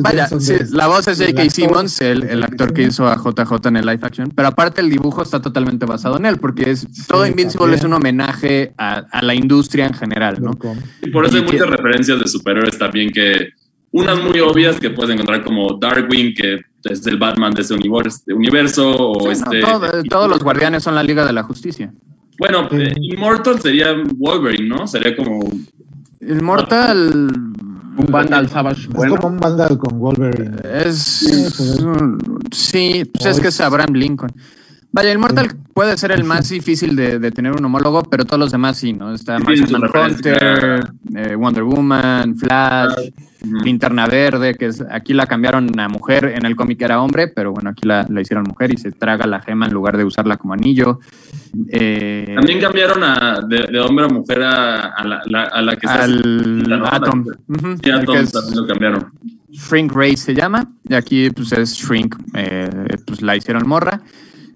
[0.00, 1.50] vaya, sí, la voz es J.K.
[1.50, 4.90] Simmons, el, el actor que hizo a JJ en el live action, pero aparte el
[4.90, 7.78] dibujo está totalmente basado en él, porque es todo Invincible también.
[7.78, 10.58] es un homenaje a, a la industria en general, ¿no?
[11.02, 13.50] Y por eso hay muchas referencias de superhéroes también que
[13.92, 18.22] unas muy obvias que puedes encontrar como Darkwing, que es el Batman de ese universo,
[18.26, 19.60] de universo o Sí, no, este...
[19.60, 21.92] todo- todos los guardianes son la Liga de la Justicia.
[22.38, 22.76] Bueno, Sí.
[22.78, 24.86] eh, Immortal sería Wolverine, ¿no?
[24.88, 25.48] Sería como...
[26.20, 27.30] Immortal
[27.96, 29.16] Un Vandal Savage Es bueno.
[29.16, 30.56] como un Vandal con Wolverine.
[30.86, 30.98] es...
[32.52, 34.32] Sí, pues es que es Abraham Lincoln.
[34.94, 38.38] Vaya, el Mortal puede ser el más difícil de, de tener un homólogo, pero todos
[38.38, 39.12] los demás sí, ¿no?
[39.12, 40.84] Está Sí, Martian su Manhunter,
[41.16, 43.10] eh, Wonder Woman, Flash.
[43.62, 47.52] Linterna Verde, que es, aquí la cambiaron a mujer, en el cómic era hombre, pero
[47.52, 50.38] bueno, aquí la, la hicieron mujer y se traga la gema en lugar de usarla
[50.38, 50.98] como anillo.
[51.68, 55.76] Eh, También cambiaron a, de, de hombre a mujer a, a la, la- a la
[55.76, 57.24] que se al la- Atom.
[57.82, 59.12] Sí, Atom que es también lo cambiaron.
[59.50, 64.00] Shrink Ray se llama, y aquí pues es Shrink, eh, pues la hicieron morra.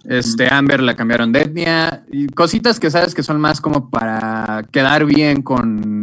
[0.05, 4.65] Este Amber la cambiaron de etnia y cositas que sabes que son más como para
[4.71, 6.03] quedar bien con,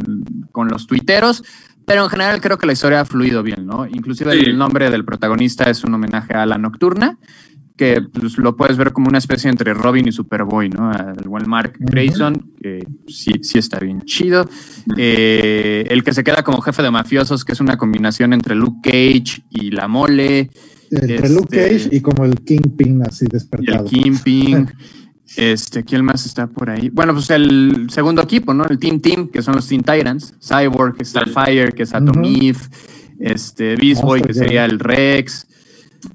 [0.52, 1.44] con los tuiteros,
[1.86, 3.86] pero en general creo que la historia ha fluido bien, ¿no?
[3.88, 4.46] Inclusive Sí.
[4.46, 7.18] el nombre del protagonista es un homenaje a la nocturna,
[7.78, 10.92] que pues, lo puedes ver como una especie entre Robin y Superboy, ¿no?
[10.94, 11.74] El buen Mark.
[11.78, 14.48] Grayson, que sí, sí está bien chido.
[14.98, 18.80] Eh, el que se queda como jefe de mafiosos, que es una combinación entre Luke
[18.84, 20.52] Cage y la mole.
[20.92, 23.86] Entre Luke Este- Cage y como el Kingpin así y el despertado.
[23.86, 24.68] Kingpin.
[25.38, 26.90] Este, ¿quién más está por ahí?
[26.90, 28.66] Bueno, pues el segundo equipo, ¿no?
[28.70, 30.34] El Team Team, que son los Teen Titans.
[30.42, 32.26] Cyborg, Starfire, que es Atom Ujú.
[32.42, 32.58] Eve.
[33.20, 35.48] Este, Beast Boy, que sería el Rex.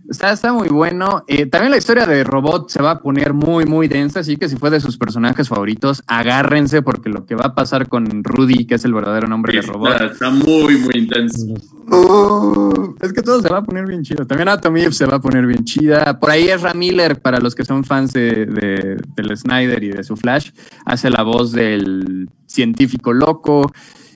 [0.09, 1.25] Está, está muy bueno.
[1.27, 4.49] Eh, también la historia de Robot se va a poner muy, muy densa, así que
[4.49, 8.67] si fue de sus personajes favoritos, agárrense porque lo que va a pasar con Rudy,
[8.67, 10.01] que es el verdadero nombre de Está, Robot.
[10.13, 11.47] está muy, muy intenso.
[11.91, 14.27] Uh, es que todo se va a poner bien chido.
[14.27, 16.19] También Atom Eve se va a poner bien chida.
[16.21, 20.05] Por ahí Ezra Miller, para los que son fans de, de- del Snyder y de
[20.05, 20.51] su Flash,
[20.85, 23.71] hace la voz del científico loco.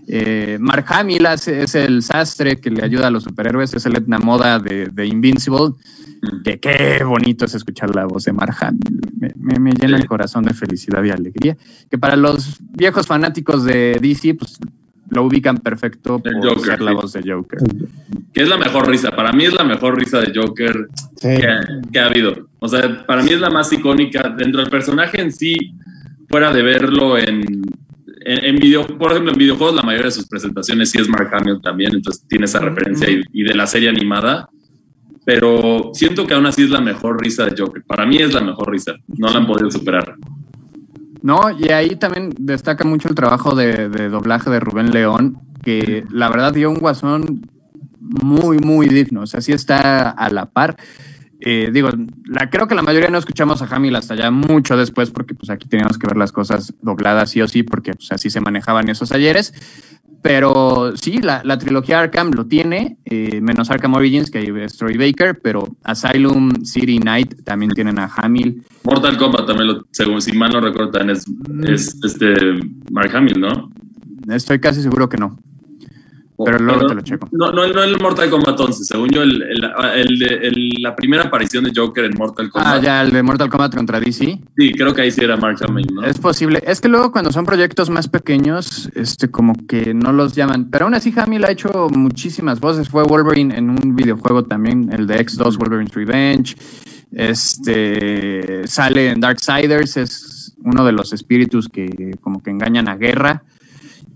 [0.07, 3.97] Eh, Mark Hamill hace- es el sastre que le ayuda a los superhéroes, es el
[3.97, 5.71] Etna Moda de, de Invincible.
[6.43, 9.01] Que qué bonito es escuchar la voz de Mark Hamill.
[9.19, 11.57] Me, me- me llena el corazón de felicidad y alegría.
[11.91, 14.59] Que para los viejos fanáticos de DC, pues
[15.11, 16.97] lo ubican perfecto por Joker, ser la sí.
[16.97, 17.59] voz de Joker.
[18.33, 19.11] Que es la mejor risa.
[19.11, 21.29] Para mí es la mejor risa de Joker Sí.
[21.37, 21.49] que,
[21.93, 22.49] que ha habido.
[22.59, 24.29] O sea, para mí es la más icónica.
[24.37, 25.75] Dentro del personaje en sí,
[26.29, 27.43] fuera de verlo en,
[28.25, 31.31] en, en video, por ejemplo, en videojuegos, la mayoría de sus presentaciones sí es Mark
[31.33, 34.49] Hamill también, entonces tiene esa referencia y, y de la serie animada.
[35.27, 37.83] Pero siento que aún así es la mejor risa de Joker.
[37.87, 38.95] Para mí es la mejor risa.
[39.09, 40.17] No la han podido superar.
[41.25, 46.05] No, y ahí también destaca mucho el trabajo de, de doblaje de Rubén León, que
[46.11, 47.49] la verdad dio un guasón
[47.99, 49.23] muy, muy digno.
[49.23, 50.77] O sea, sí está a la par.
[51.41, 51.89] Eh, digo,
[52.27, 55.49] la, creo que la mayoría no escuchamos a Hamill hasta ya mucho después, porque pues
[55.49, 58.91] aquí teníamos que ver las cosas dobladas sí o sí, porque pues, así se manejaban
[58.91, 59.55] esos ayeres.
[60.25, 64.97] Pero sí, la, la trilogía Arkham lo tiene, eh, menos Arkham Origins, que hay Story
[64.97, 68.65] Baker, pero Asylum, City Night también tienen a Hamill.
[68.85, 71.27] Mortal Kombat también, lo, según si mal no recuerdo, también es,
[71.69, 72.33] es este
[72.91, 73.71] Mark Hamill, ¿no?
[74.35, 75.37] Estoy casi seguro que no.
[76.45, 77.29] Pero luego te lo checo.
[77.31, 81.73] No, no, no el Mortal Kombat 11, según yo, el, el- la primera aparición de
[81.75, 82.75] Joker en Mortal Kombat.
[82.75, 84.41] Ah, ya, el de Mortal Kombat contra DC.
[84.57, 86.03] Sí, creo que ahí sí era Mark Hamill, ¿no?
[86.05, 86.61] Es posible.
[86.67, 90.71] Es que luego cuando son proyectos más pequeños, este, como que no los llaman.
[90.71, 92.89] Pero aún así Hamill ha hecho muchísimas voces.
[92.89, 96.57] Fue Wolverine en un videojuego también, el de X2, Wolverine's Revenge.
[97.13, 103.43] Este, sale en Darksiders, es uno de los espíritus que como que engañan a Guerra.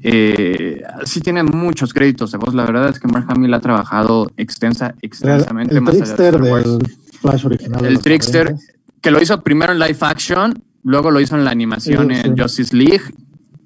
[0.02, 2.54] Eh, sí tiene muchos créditos de voz.
[2.54, 6.34] La verdad es que Mark Hamill ha trabajado extensa, extensamente el más allá de trickster
[6.34, 6.64] Star Wars.
[6.78, 7.84] del Flash original.
[7.84, 8.72] El trickster, 90.
[9.00, 12.20] que lo hizo primero en live action, luego lo hizo en la animación Sí, sí.
[12.26, 13.02] en Justice League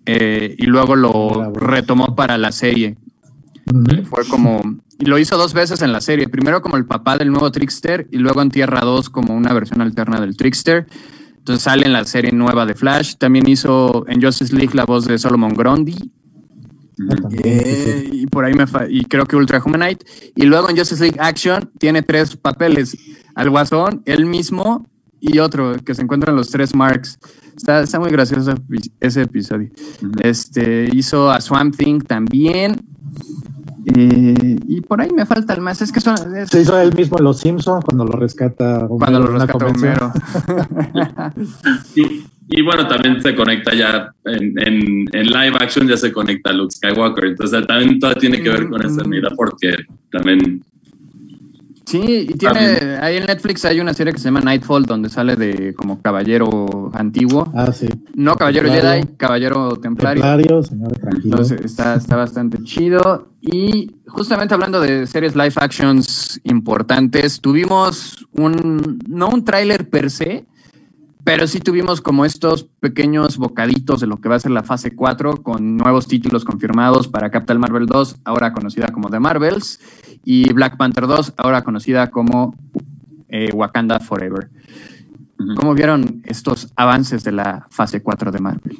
[0.07, 2.97] eh, y luego lo retomó para la serie.
[4.11, 4.61] Fue como.
[4.99, 6.29] Y lo hizo dos veces en la serie.
[6.29, 9.81] Primero como el papá del nuevo Trickster y luego en Tierra 2 como una versión
[9.81, 10.87] alterna del Trickster.
[11.39, 13.17] Entonces sale en la serie nueva de Flash.
[13.17, 15.97] También hizo en Justice League la voz de Solomon Grundy.
[17.45, 20.05] Eh, y por ahí me fa- y creo que Ultra Humanite.
[20.35, 22.97] Y luego en Justice League Action tiene tres papeles:
[23.35, 24.87] al Guasón, él mismo
[25.21, 27.19] y otro que se encuentran los tres marks.
[27.57, 28.55] Está, está muy gracioso
[29.01, 29.71] ese episodio.
[30.23, 32.81] Este hizo a Swamp Thing también.
[33.87, 35.83] Eh, y por ahí me falta el más.
[35.83, 36.15] Es que son.
[36.37, 39.95] es- Se hizo él mismo en Los Simpsons cuando lo rescata Homero cuando lo convención.
[39.99, 40.13] Homero.
[41.95, 46.53] Y, y bueno, también se conecta ya en, en, en live action, ya se conecta
[46.53, 47.25] Luke Skywalker.
[47.27, 49.07] Entonces también todo tiene que ver con esa Mm.
[49.07, 49.75] unidad porque
[50.11, 50.63] también
[51.85, 52.99] Sí, y tiene.
[53.01, 56.91] Ahí en Netflix hay una serie que se llama Nightfall, donde sale de como caballero
[56.95, 57.51] antiguo.
[57.55, 57.89] Ah, sí.
[58.15, 59.03] No caballero Templario.
[59.03, 60.23] Jedi, caballero templario.
[60.23, 61.37] Templario, señor, tranquilo.
[61.37, 63.29] Entonces está, está bastante chido.
[63.41, 70.47] Y justamente hablando de series live actions importantes, tuvimos un, no un tráiler per se,
[71.25, 74.95] pero sí tuvimos como estos pequeños bocaditos de lo que va a ser la fase
[74.95, 79.81] 4 con nuevos títulos confirmados para Captain Marvel 2, ahora conocida como The Marvels,
[80.25, 82.55] y Black Panther 2, ahora conocida como
[83.29, 84.51] eh, Wakanda Forever.
[85.57, 88.79] ¿Cómo vieron estos avances de la fase 4 de Marvel?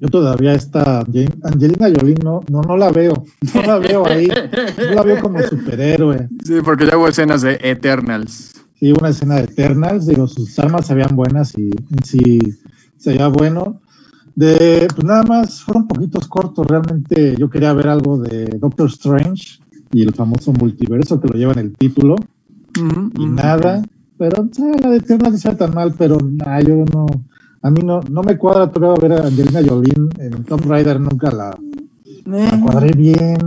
[0.00, 3.24] Yo todavía esta Ange- Angelina Jolie no, no, no la veo.
[3.54, 4.26] No la veo ahí.
[4.28, 6.28] No la veo como superhéroe.
[6.44, 8.52] Sí, porque ya hubo escenas de Eternals.
[8.78, 12.38] Sí, una escena de Eternals, digo, sus armas se veían buenas y en sí
[12.98, 13.80] se veía bueno.
[14.34, 16.66] De, pues nada más, fueron poquitos cortos.
[16.66, 19.60] Realmente yo quería ver algo de Doctor Strange
[19.94, 22.16] y el famoso multiverso que lo lleva en el título.
[23.18, 23.82] Y nada.
[24.18, 27.06] Pero o sea, la de Eternals no se ve tan mal, pero nah, yo no.
[27.62, 31.30] A mí no, no me cuadra todavía ver a Angelina Jolie en Tomb Raider, nunca
[31.30, 31.56] la,
[32.26, 33.38] la cuadré bien.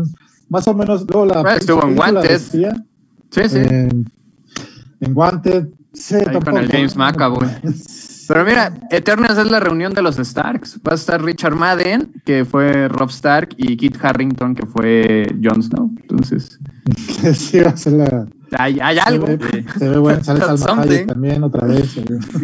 [0.50, 1.42] Más o menos, luego la.
[1.42, 2.30] Bueno, estuvo en Wanted.
[2.30, 2.76] decía,
[3.30, 3.58] Sí, sí.
[3.58, 4.10] en,
[5.02, 5.68] en Wanted.
[5.94, 7.48] Sí, Ahí con el James McAvoy.
[8.28, 10.80] Pero mira, Eternals es la reunión de los Starks.
[10.86, 15.64] Va a estar Richard Madden, que fue Rob Stark, y Kit Harrington, que fue Jon
[15.64, 15.92] Snow.
[16.02, 16.60] Entonces,
[17.34, 18.28] sí, va a ser la.
[18.58, 21.96] hay, hay Se algo ve, se ve bueno, sale Salma también otra vez.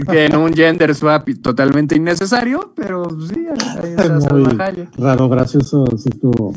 [0.10, 3.46] que en un gender swap totalmente innecesario, pero sí,
[3.82, 4.46] ahí está Muy
[4.98, 6.54] raro, gracioso, sí estuvo.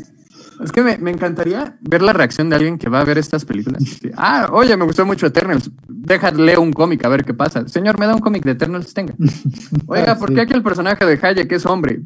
[0.63, 3.45] Es que me, me encantaría ver la reacción de alguien que va a ver estas
[3.45, 3.83] películas.
[4.15, 5.69] Ah, oye, me gustó mucho Eternals.
[5.87, 7.67] Déjale un cómic a ver qué pasa.
[7.67, 9.13] Señor, me da un cómic de Eternals, tenga.
[9.87, 12.01] Oiga, ¿por qué aquí el personaje de Hayek es hombre?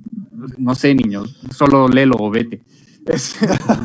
[0.58, 1.24] No sé, niño.
[1.56, 2.62] Solo léelo o vete.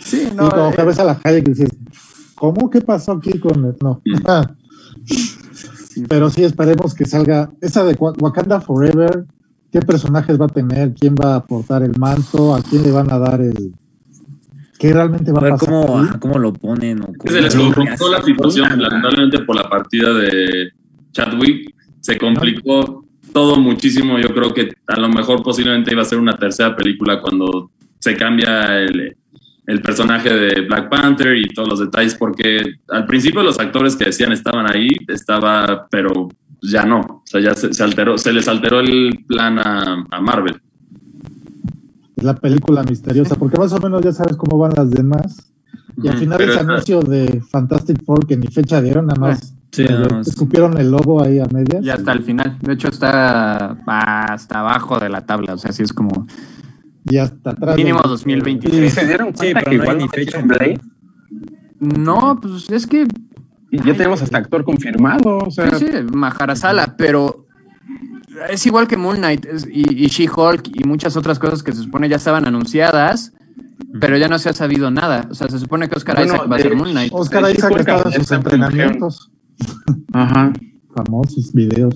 [0.00, 0.46] Sí, no.
[0.46, 1.70] y como que eh, ves a la Hayek y dices,
[2.34, 2.70] ¿cómo?
[2.70, 3.76] ¿Qué pasó aquí con el.?
[3.82, 4.00] No.
[4.26, 4.54] Ah.
[6.08, 7.50] Pero sí, esperemos que salga.
[7.60, 9.26] Esa de Wa- Wakanda Forever,
[9.72, 10.94] ¿qué personajes va a tener?
[10.94, 12.54] ¿Quién va a aportar el manto?
[12.54, 13.72] ¿A quién le van a dar el.?
[14.78, 15.68] ¿Qué realmente va A a ver pasar?
[15.68, 16.04] cómo, ahí?
[16.08, 17.02] ajá, cómo lo ponen.
[17.02, 20.70] O cómo- Se les complicó la situación, lamentablemente por la partida de
[21.12, 24.18] Chadwick, se complicó todo muchísimo.
[24.18, 28.16] Yo creo que a lo mejor posiblemente iba a ser una tercera película cuando se
[28.16, 29.16] cambia el,
[29.66, 34.06] el personaje de Black Panther y todos los detalles, porque al principio los actores que
[34.06, 36.28] decían estaban ahí, estaba, pero
[36.62, 37.00] ya no.
[37.00, 40.60] O sea, ya se, se alteró, se les alteró el plan a, a Marvel.
[42.16, 45.50] Es la película misteriosa, porque más o menos ya sabes cómo van las demás.
[46.02, 49.54] Y al final pero ese anuncio de Fantastic Four que ni fecha dieron, nada más.
[49.70, 50.26] Sí, nada más.
[50.26, 51.84] escupieron el logo ahí a medias.
[51.84, 52.58] Y hasta el final.
[52.60, 55.54] De hecho, está hasta abajo de la tabla.
[55.54, 56.26] O sea, sí es como
[57.04, 57.76] Y hasta atrás.
[57.76, 58.92] mínimo del- 2023.
[58.92, 60.42] ¿Se dieron Sí, cuenta pero que no igual ni fecha.
[60.42, 60.80] Blade?
[61.80, 63.06] No, pues es que
[63.70, 65.38] Y ya tenemos hasta actor confirmado.
[65.38, 67.46] O sea, Sí, sí, Maharasala, pero
[68.50, 71.82] es igual que Moon Knight es- y, y She-Hulk y muchas otras cosas que se
[71.82, 73.32] supone ya estaban anunciadas,
[74.00, 75.26] pero ya no se ha sabido nada.
[75.30, 77.12] O sea, se supone que Oscar Bueno, Isaac va a ser Moon Knight.
[77.14, 79.30] Oscar Sí, Isaac estaba en sus entrenamientos,
[80.12, 80.52] Ajá.
[80.94, 81.94] famosos videos.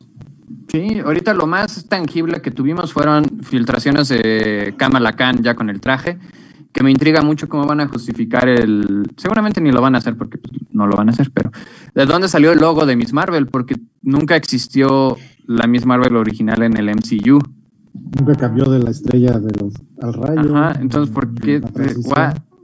[0.74, 5.80] Sí, ahorita lo más tangible que tuvimos fueron filtraciones de Kamala Khan ya con el
[5.80, 6.18] traje,
[6.72, 9.08] que me intriga mucho cómo van a justificar el...
[9.16, 11.52] Seguramente ni lo van a hacer porque pues, no lo van a hacer, pero
[11.94, 13.46] ¿de dónde salió el logo de Miss Marvel?
[13.46, 17.38] Porque nunca existió la Miss Marvel original en el MCU.
[18.18, 20.56] Nunca cambió de la estrella de los al rayo.
[20.56, 21.94] Ajá, entonces, ¿por qué, eh,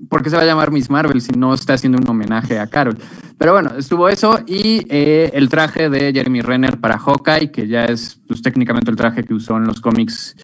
[0.08, 2.66] ¿por qué se va a llamar Miss Marvel si no está haciendo un homenaje a
[2.66, 2.98] Carol?
[3.40, 7.87] Pero bueno, estuvo eso y eh, el traje de Jeremy Renner para Hawkeye, que ya
[7.87, 10.37] es pues, técnicamente el traje que usó en los cómics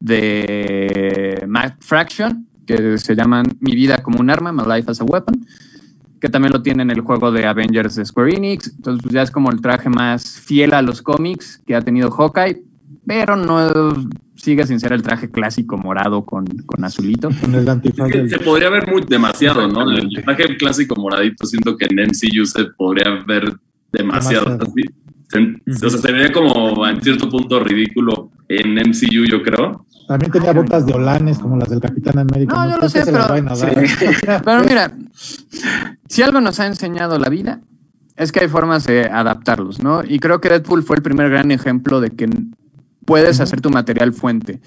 [0.00, 5.04] de Matt Fraction, que se llaman Mi vida como un arma, My Life as a
[5.04, 5.46] Weapon,
[6.20, 8.72] que también lo tiene en el juego de Avengers de Square Enix.
[8.74, 12.10] Entonces, pues ya es como el traje más fiel a los cómics que ha tenido
[12.10, 12.64] Hawkeye,
[13.10, 13.92] pero no
[14.36, 17.28] sigue sin ser el traje clásico morado con, con azulito.
[17.40, 19.82] Con el antifaz Es que del- se podría ver muy demasiado, ¿no?
[19.90, 23.52] El traje clásico moradito, siento que en MCU se podría ver
[23.92, 24.44] demasiado.
[24.56, 24.72] Demasiado.
[25.28, 29.84] Se- O sea, se vería como en cierto punto ridículo en MCU, yo creo.
[30.06, 32.54] También tenía botas de holanes como las del Capitán América.
[32.54, 33.26] No, yo lo sé, pero-.
[34.44, 34.92] Pero mira,
[36.08, 37.60] si algo nos ha enseñado la vida,
[38.16, 40.02] es que hay formas de adaptarlos, ¿no?
[40.06, 42.28] Y creo que Deadpool fue el primer gran ejemplo de que
[43.04, 44.60] puedes hacer tu material fuente.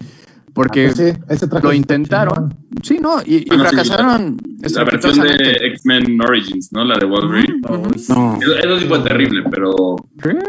[0.54, 3.22] Porque Ah, pues sí, ese traje lo intentaron, sí, ¿no?
[3.26, 5.58] Y, y Bueno, sí, fracasaron La versión de.
[5.72, 6.86] X-Men Origins, ¿no?
[6.86, 7.60] La de Wolverine.
[7.68, 7.92] Ujú.
[8.10, 8.40] No.
[8.40, 9.72] Eso, eso sí fue terrible, pero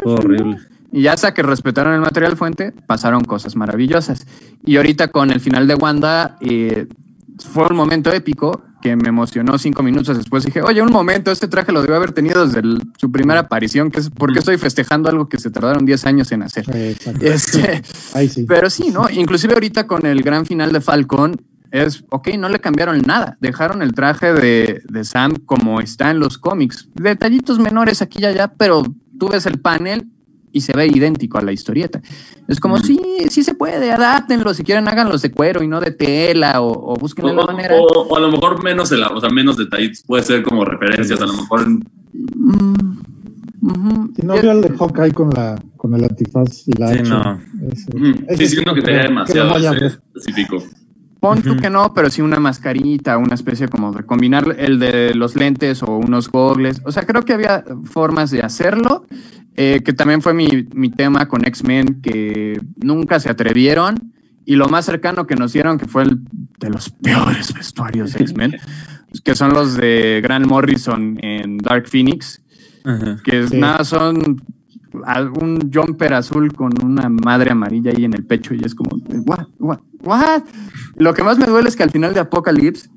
[0.05, 0.59] Horrible.
[0.93, 4.27] Y ya hasta que respetaron el material fuente, pasaron cosas maravillosas.
[4.65, 6.87] Y ahorita con el final de Wanda, eh,
[7.39, 10.45] fue un momento épico que me emocionó cinco minutos después.
[10.45, 13.91] Dije, oye, un momento, este traje lo debe haber tenido desde el- su primera aparición.
[13.91, 16.67] Que es, ¿Por qué estoy festejando algo que se tardaron 10 años en hacer?
[16.75, 16.95] Eh.
[17.23, 17.83] Este,
[18.29, 18.45] sí.
[18.47, 19.09] pero sí, ¿no?
[19.09, 23.39] Inclusive ahorita con el gran final de Falcon, es, ok, no le cambiaron nada.
[23.41, 26.87] Dejaron el traje de, de Sam como está en los cómics.
[26.95, 28.83] Detallitos menores aquí y allá, pero
[29.19, 30.11] tú ves el panel
[30.55, 32.01] y se ve idéntico a la historieta.
[32.49, 34.55] Es como, sí, sí se puede, adáptenlo.
[34.55, 37.75] Si quieren, háganlos de cuero y no de tela o, o busquen o, la manera.
[37.77, 41.21] o- o a lo mejor menos, ela- o sea, menos detallitos, puede ser como referencias,
[41.21, 41.67] a lo mejor
[43.61, 44.15] Mm.
[44.15, 47.41] Si no vio el de Hawkeye con, la, con el antifaz y la Sí, no.
[47.73, 50.63] ese- Sí, siento que lo demasiado específico.
[51.21, 55.15] Pon tú que no, pero sí una mascarita, una especie como de combinar el de
[55.15, 56.83] los lentes o unos gogles.
[56.85, 59.07] O sea, creo que había formas de hacerlo,
[59.57, 64.13] eh, que también fue mi, mi tema con X-Men, que nunca se atrevieron.
[64.47, 66.19] Y lo más cercano que nos dieron, que fue el
[66.59, 68.57] de los peores vestuarios de X-Men,
[69.25, 72.43] que son los de Grant Morrison en Dark Phoenix,
[72.85, 73.17] Ajá.
[73.25, 73.57] que Sí.
[73.59, 74.43] nada son
[75.07, 79.47] algún jumper azul con una madre amarilla ahí en el pecho y es como, what,
[79.59, 80.43] what, what?
[80.97, 82.89] Lo que más me duele es que al final de Apocalypse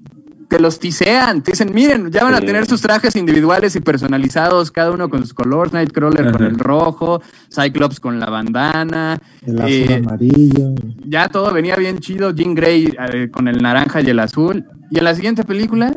[0.47, 4.71] te los tisean, te dicen, miren, ya van a tener sus trajes individuales y personalizados,
[4.71, 7.21] cada uno con sus colores, Nightcrawler con el rojo,
[7.53, 10.75] Cyclops con la bandana, El azul eh, amarillo.
[11.05, 14.97] ya todo venía bien chido, Jean Grey eh, con el naranja y el azul, y
[14.99, 15.93] en la siguiente película,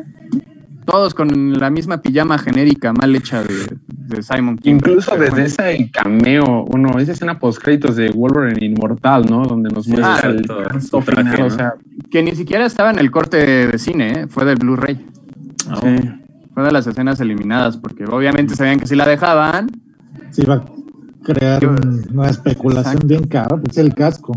[0.85, 4.75] todos con la misma pijama genérica mal hecha de, de Simon King.
[4.75, 5.45] Incluso desde bueno.
[5.45, 9.45] ese cameo, uno, esa escena post créditos de Wolverine Inmortal, ¿no?
[9.45, 11.45] Donde nos muestra Ah, el todo, el su traje, final, ¿no?
[11.45, 11.73] o sea,
[12.09, 14.27] Que ni siquiera estaba en el corte de cine, ¿eh?
[14.27, 15.05] fue del Blu-ray.
[15.71, 15.79] Oh.
[15.81, 15.95] sí.
[16.53, 19.69] Fue de las escenas eliminadas, porque obviamente sabían que si la dejaban,
[20.31, 20.63] Se iba a
[21.23, 23.07] crear un- una especulación Exacto.
[23.07, 24.35] bien cara, pues el casco.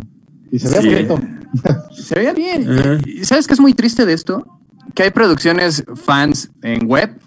[0.52, 0.88] Y se ve Sí.
[0.94, 1.20] bonito.
[1.92, 3.00] se veía bien.
[3.06, 4.53] Y ¿Sabes qué es muy triste de esto?
[4.94, 7.18] Que hay producciones fans en web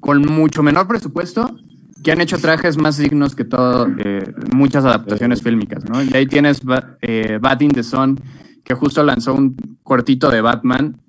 [0.00, 1.56] con mucho menor presupuesto
[2.06, 4.22] que han hecho trajes más dignos que todo, eh,
[4.54, 6.00] muchas adaptaciones fílmicas, ¿no?
[6.04, 6.60] Y ahí tienes
[7.02, 8.20] eh, Bat in the Sun,
[8.62, 11.00] que justo lanzó un cortito de Batman.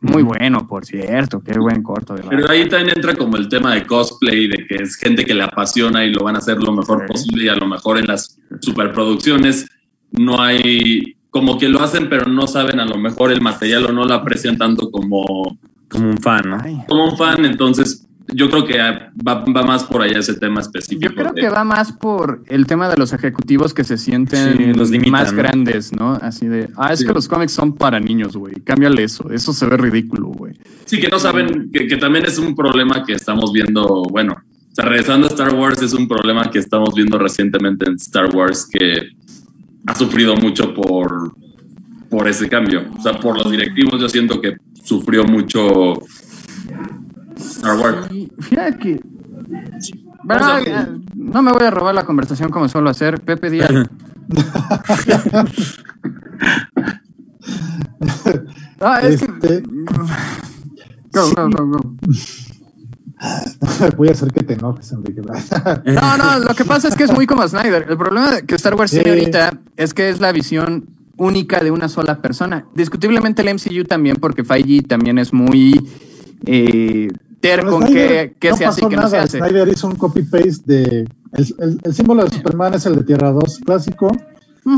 [0.00, 2.40] Muy bueno, por cierto, qué buen corto de Batman.
[2.40, 5.44] Pero ahí también entra como el tema de cosplay, de que es gente que le
[5.44, 7.12] apasiona y lo van a hacer lo mejor Sí.
[7.12, 9.66] posible y a lo mejor en las superproducciones
[10.10, 13.92] no hay, como que lo hacen pero no saben a lo mejor el material o
[13.92, 15.58] no lo aprecian tanto como,
[15.90, 16.58] Como un fan, ¿no?
[16.62, 16.78] Ay.
[16.88, 21.02] como un fan, entonces yo creo que va, va más por allá ese tema específico.
[21.10, 24.56] Yo creo de- que va más por el tema de los ejecutivos que se sienten
[24.56, 25.38] Sí, los limitan, más ¿no?
[25.38, 26.14] grandes, ¿no?
[26.14, 27.06] Así de, ah, es Sí.
[27.06, 28.54] que los cómics son para niños, güey.
[28.64, 29.30] Cámbiale eso.
[29.30, 30.54] Eso se ve ridículo, güey.
[30.86, 34.74] Sí, que no saben, que, que también es un problema que estamos viendo, bueno, o
[34.74, 38.68] sea, regresando a Star Wars, es un problema que estamos viendo recientemente en Star Wars
[38.70, 39.10] que
[39.86, 41.34] ha sufrido mucho por,
[42.10, 42.84] por ese cambio.
[42.98, 45.94] O sea, por los directivos yo siento que sufrió mucho
[47.36, 48.08] Star Wars.
[48.40, 49.00] Fíjate que.
[50.24, 53.20] Bueno, O sea, eh, no me voy a robar la conversación como suelo hacer.
[53.20, 53.70] Pepe Díaz.
[58.80, 59.26] Ah, es que.
[59.26, 59.62] Este-
[61.12, 61.96] Go, go, go, go.
[63.96, 65.22] Voy a hacer que te enojes, Enrique.
[65.86, 67.86] No, no, lo que pasa es que es muy como Snyder.
[67.88, 71.88] El problema que Star Wars tiene ahorita es que es la visión única de una
[71.88, 72.66] sola persona.
[72.74, 75.88] Discutiblemente el MCU también, porque Feige también es muy
[76.44, 77.08] eh,
[77.40, 79.38] terco Snyder que, que no se hace y que no se hace.
[79.38, 81.08] Snyder hizo un copy-paste de...
[81.32, 84.10] El, el- el símbolo de Superman es el de Tierra 2 clásico.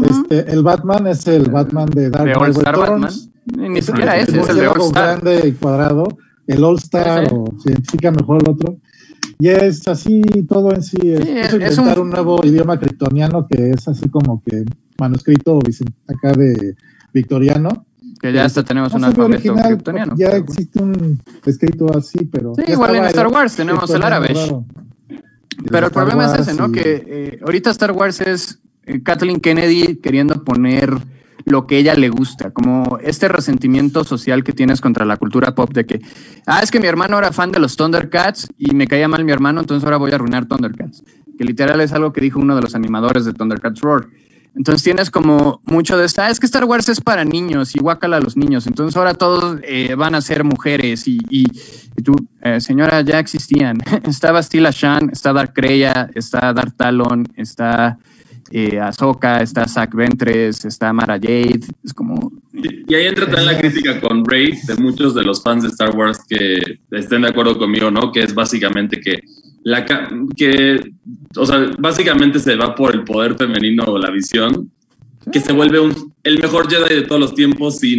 [0.09, 3.11] Este, el Batman es el Batman de Dark Knight Batman.
[3.47, 5.21] Ni, ni siquiera ese, es el de All Star.
[5.21, 6.09] grande y cuadrado.
[6.49, 8.77] El All Star, Sí, o se identifica mejor el otro.
[9.39, 10.97] Y es así, todo en sí.
[11.13, 12.11] Es, Sí, es inventar un- un...
[12.11, 14.65] nuevo idioma kryptoniano que es así como que
[14.99, 15.61] manuscrito
[16.09, 16.75] acá de
[17.15, 17.85] victoriano.
[18.21, 20.15] Que ya hasta tenemos No un alfabeto kryptoniano.
[20.17, 22.55] Ya existe un escrito así, pero.
[22.57, 24.29] Sí, igual en Star Wars tenemos el árabe.
[24.35, 24.65] raro.
[25.71, 26.69] Pero el problema es Wars ese, ¿no?
[26.69, 30.95] y- Que eh, ahorita Star Wars es eh, Kathleen Kennedy queriendo poner
[31.45, 35.73] lo que ella le gusta, como este resentimiento social que tienes contra la cultura pop
[35.73, 36.01] de que,
[36.47, 39.33] ah, es que mi hermano era fan de los Thundercats y me caía mal mi
[39.33, 41.03] hermano, entonces ahora voy a arruinar Thundercats.
[41.39, 44.07] Que literal es algo que dijo uno de los animadores de Thundercats Roar.
[44.57, 47.79] Entonces tienes como mucho de esta, "Ah, es que Star Wars es para niños y
[47.79, 51.45] guácala a los niños, entonces ahora todos eh, van a ser mujeres y, y-
[52.03, 53.79] tú, eh, señora, ya existían.
[54.05, 57.99] está Bastila Shan, está Dark Kreia, está Dark Talon, está
[58.51, 62.33] eh, Ahsoka, está Zack Ventres, está Mara Jade, es como...
[62.53, 65.69] Y y ahí entra también la crítica con Rey de muchos de los fans de
[65.69, 66.59] Star Wars que
[66.91, 68.11] estén de acuerdo conmigo, ¿no?
[68.11, 69.21] Que es básicamente que
[69.63, 69.85] la
[70.35, 70.81] que
[71.37, 74.71] o sea, básicamente se va por el poder femenino o la visión
[75.31, 77.99] que se vuelve un, el mejor Jedi de todos los tiempos sin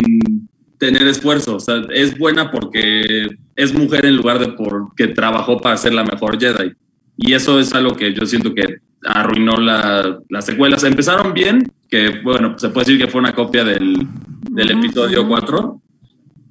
[0.79, 5.77] tener esfuerzo, o sea, es buena porque es mujer en lugar de porque trabajó para
[5.77, 6.71] ser la mejor Jedi.
[7.17, 10.83] Y eso es algo que yo siento que arruinó la, las secuelas.
[10.83, 14.07] Empezaron bien, que bueno, se puede decir que fue una copia del,
[14.49, 15.81] del episodio 4,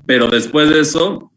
[0.06, 1.30] pero después de eso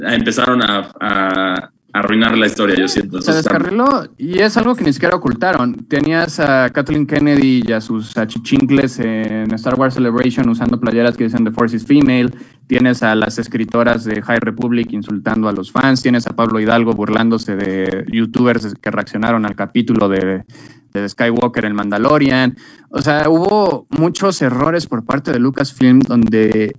[0.00, 3.22] empezaron a, a arruinar la historia, yo siento.
[3.22, 5.86] Se descarriló y es algo que ni siquiera ocultaron.
[5.86, 11.24] Tenías a Kathleen Kennedy y a sus achichincles en Star Wars Celebration usando playeras que
[11.24, 12.32] dicen The Force is Female.
[12.66, 16.92] Tienes a las escritoras de High Republic insultando a los fans, tienes a Pablo Hidalgo
[16.92, 20.44] burlándose de youtubers que reaccionaron al capítulo de,
[20.92, 22.56] de Skywalker el Mandalorian.
[22.90, 26.76] O sea, hubo muchos errores por parte de Lucasfilm donde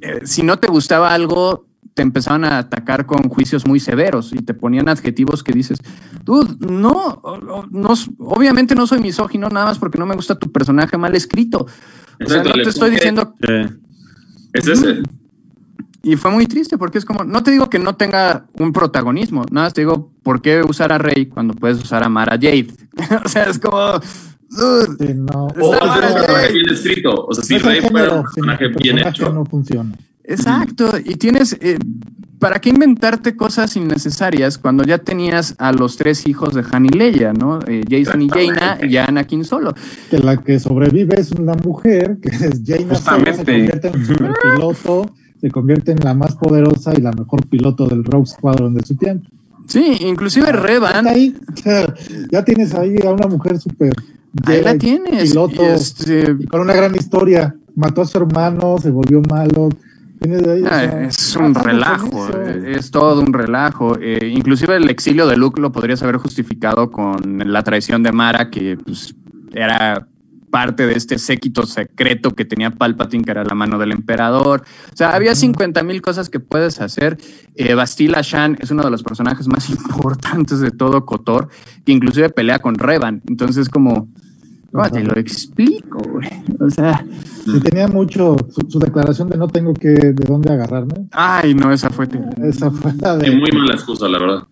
[0.00, 4.36] eh, si no te gustaba algo, te empezaban a atacar con juicios muy severos y
[4.36, 5.78] te ponían adjetivos que dices,
[6.24, 7.22] tú no,
[7.70, 11.66] no, obviamente no soy misógino nada más porque no me gusta tu personaje mal escrito.
[12.24, 13.34] O sea, no te estoy diciendo...
[14.52, 15.02] Es ese.
[16.02, 19.44] Y fue muy triste porque es como, no te digo que no tenga un protagonismo,
[19.50, 22.68] nada más te digo, ¿por qué usar a Rey cuando puedes usar a Mara Jade?
[23.24, 24.00] o sea, es como...
[24.50, 25.46] Sí, no.
[25.46, 27.24] O es un personaje bien escrito.
[27.26, 29.32] O sea, si Rey fuera un personaje bien hecho.
[29.32, 29.96] no funciona.
[30.24, 31.78] Exacto, y tienes, eh,
[32.38, 36.90] ¿para qué inventarte cosas innecesarias cuando ya tenías a los tres hijos de Han y
[36.90, 37.58] Leia, ¿no?
[37.66, 39.74] Eh, Jason y Jaina y Anakin solo.
[40.10, 45.14] Que la que sobrevive es una mujer, que es Jaina Solo, se convierte en superpiloto,
[45.40, 48.94] se convierte en la más poderosa y la mejor piloto del Rogue Squadron de su
[48.94, 49.28] tiempo.
[49.66, 51.06] Sí, inclusive Revan.
[51.06, 51.34] Ahí,
[52.30, 53.92] ya tienes ahí a una mujer súper...
[54.44, 55.30] Ahí la tienes.
[55.30, 56.36] Piloto, este...
[56.38, 57.54] y con una gran historia.
[57.74, 59.70] Mató a su hermano, se volvió malo,
[60.70, 63.98] Ah, es un relajo, eh, es todo un relajo.
[64.00, 68.50] Eh, inclusive el exilio de Luke lo podrías haber justificado con la traición de Mara,
[68.50, 69.14] que pues,
[69.52, 70.06] era
[70.50, 74.62] parte de este séquito secreto que tenía Palpatine, que era la mano del emperador.
[74.92, 77.16] O sea, había 50 mil cosas que puedes hacer.
[77.56, 81.48] Eh, Bastila Shan es uno de los personajes más importantes de todo Kotor,
[81.84, 83.22] que inclusive pelea con Revan.
[83.26, 84.08] Entonces, como
[84.72, 86.28] no, te lo explico, güey.
[86.60, 87.04] O sea.
[87.46, 88.36] Y tenía mucho
[88.68, 91.08] su, declaración de no tengo que de dónde agarrarme.
[91.12, 92.08] Ay, no, esa fue.
[92.42, 93.30] Esa fue la de.
[93.30, 94.42] muy mala excusa, la verdad.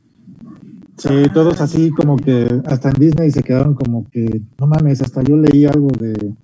[0.96, 5.22] Sí, todos así como que hasta en Disney se quedaron como que, no mames, hasta
[5.22, 6.34] yo leí algo de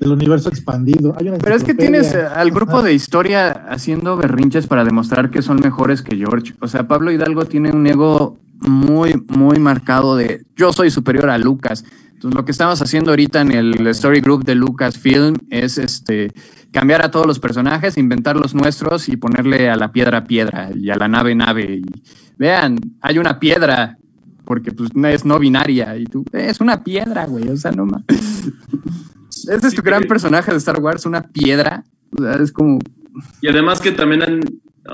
[0.00, 1.14] del universo expandido.
[1.42, 6.00] Pero es que tienes al grupo de historia haciendo berrinches para demostrar que son mejores
[6.00, 6.54] que George.
[6.60, 11.36] O sea, Pablo Hidalgo tiene un ego muy, muy marcado de yo soy superior a
[11.36, 11.84] Lucas.
[12.20, 16.30] Entonces, lo que estamos haciendo ahorita en el Story Group de Lucasfilm es este,
[16.70, 20.90] cambiar a todos los personajes, inventar los nuestros y ponerle a la piedra piedra y
[20.90, 21.76] a la nave nave.
[21.76, 21.84] Y
[22.36, 23.96] vean, hay una piedra,
[24.44, 28.02] porque pues es no binaria y tú, es una piedra, güey, o sea, no más.
[29.30, 31.84] Ese es tu gran personaje de Star Wars, una piedra.
[32.18, 32.80] O sea, es como.
[33.40, 34.42] Y además que también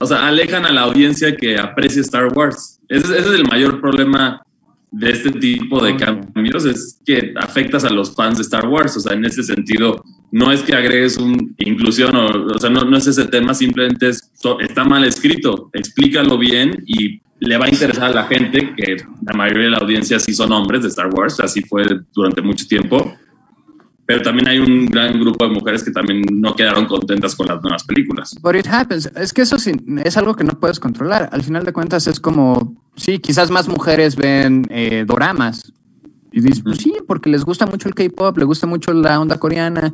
[0.00, 2.78] o sea, alejan a la audiencia que aprecia Star Wars.
[2.88, 4.45] ese es el mayor problema
[4.90, 8.96] de este tipo de cambios es que afectas a los fans de Star Wars.
[8.96, 12.82] O sea, en ese sentido, no es que agregues un inclusión, o, o sea, no,
[12.82, 14.30] no, es ese tema, simplemente es,
[14.60, 15.70] está mal escrito.
[15.72, 19.78] Explícalo bien y le va a interesar a la gente, que la mayoría de la
[19.78, 21.84] audiencia sí son hombres de Star Wars, así fue
[22.14, 23.16] durante mucho tiempo
[24.06, 27.60] pero también hay un gran grupo de mujeres que también no quedaron contentas con las
[27.60, 28.36] nuevas películas.
[28.40, 29.10] But it happens.
[29.16, 29.72] Es que eso sí,
[30.04, 31.28] es algo que no puedes controlar.
[31.32, 35.72] Al final de cuentas es como, sí, quizás más mujeres ven eh, doramas.
[36.30, 39.38] Y dices, pues sí, porque les gusta mucho el K-pop, les gusta mucho la onda
[39.38, 39.92] coreana.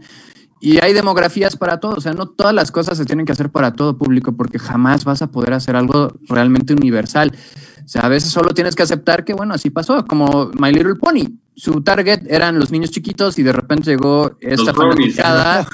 [0.61, 1.95] Y hay demografías para todo.
[1.95, 5.05] O sea, no todas las cosas se tienen que hacer para todo público porque jamás
[5.05, 7.33] vas a poder hacer algo realmente universal.
[7.85, 10.95] O sea, a veces solo tienes que aceptar que, bueno, así pasó, como My Little
[10.97, 11.39] Pony.
[11.55, 15.66] Su target eran los niños chiquitos y de repente llegó esta fanaticada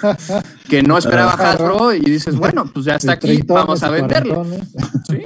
[0.69, 4.45] que no esperaba Hasbro y dices, bueno, pues ya está aquí, vamos a venderlo.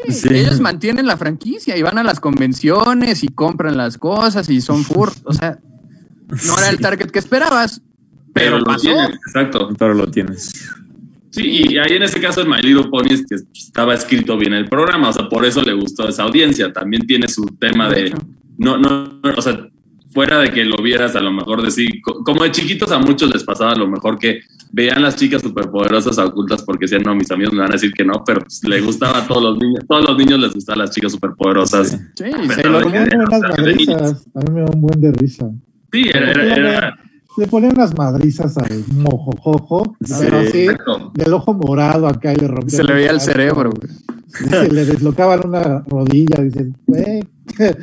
[0.09, 4.61] Sí, ellos mantienen la franquicia y van a las convenciones y compran las cosas y
[4.61, 5.13] son fur.
[5.25, 5.59] O sea,
[6.47, 7.81] no era el target que esperabas,
[8.33, 9.69] pero, lo tienes, exacto.
[9.79, 10.53] Pero lo tienes.
[11.33, 14.53] Sí, y ahí en ese caso el My Little Pony es que estaba escrito bien
[14.53, 16.71] el programa, o sea, por eso le gustó esa audiencia.
[16.73, 18.15] También tiene su tema de,
[18.59, 19.67] no, no, o sea,
[20.11, 23.45] fuera de que lo vieras a lo mejor decir, como de chiquitos a muchos les
[23.45, 24.41] pasaba a lo mejor que
[24.73, 28.05] veían las chicas superpoderosas ocultas porque decían, no, mis amigos me van a decir que
[28.05, 30.91] no, pero pues, le gustaba a todos los niños, todos los niños les gustaban las
[30.91, 31.93] chicas superpoderosas.
[31.93, 35.51] Sí, sí, sí, a mí me da un buen de risa.
[35.91, 36.99] Sí, era, era
[37.37, 40.67] le ponían unas madrizas al mojojojo, pero así,
[41.15, 42.71] del ojo morado acá y le rompían.
[42.71, 43.71] Se le veía el cerebro,
[44.29, 47.23] Se le deslocaban una rodilla, dicen, güey,
[47.57, 47.77] ¿qué,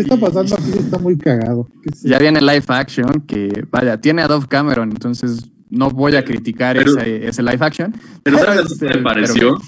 [0.00, 0.72] está pasando aquí?
[0.78, 1.68] Está muy cagado.
[2.02, 6.76] Ya viene live action, que vaya, tiene a Dove Cameron, entonces no voy a criticar
[6.76, 7.94] ese, ese, live action.
[8.22, 9.58] Pero ¿sabes qué me pareció?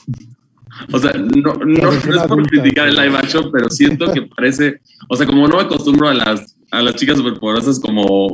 [0.93, 5.17] o sea, no, no, es por criticar el live action, pero siento que parece, o
[5.17, 8.31] sea, como no me acostumbro a las, a las chicas superpoderosas como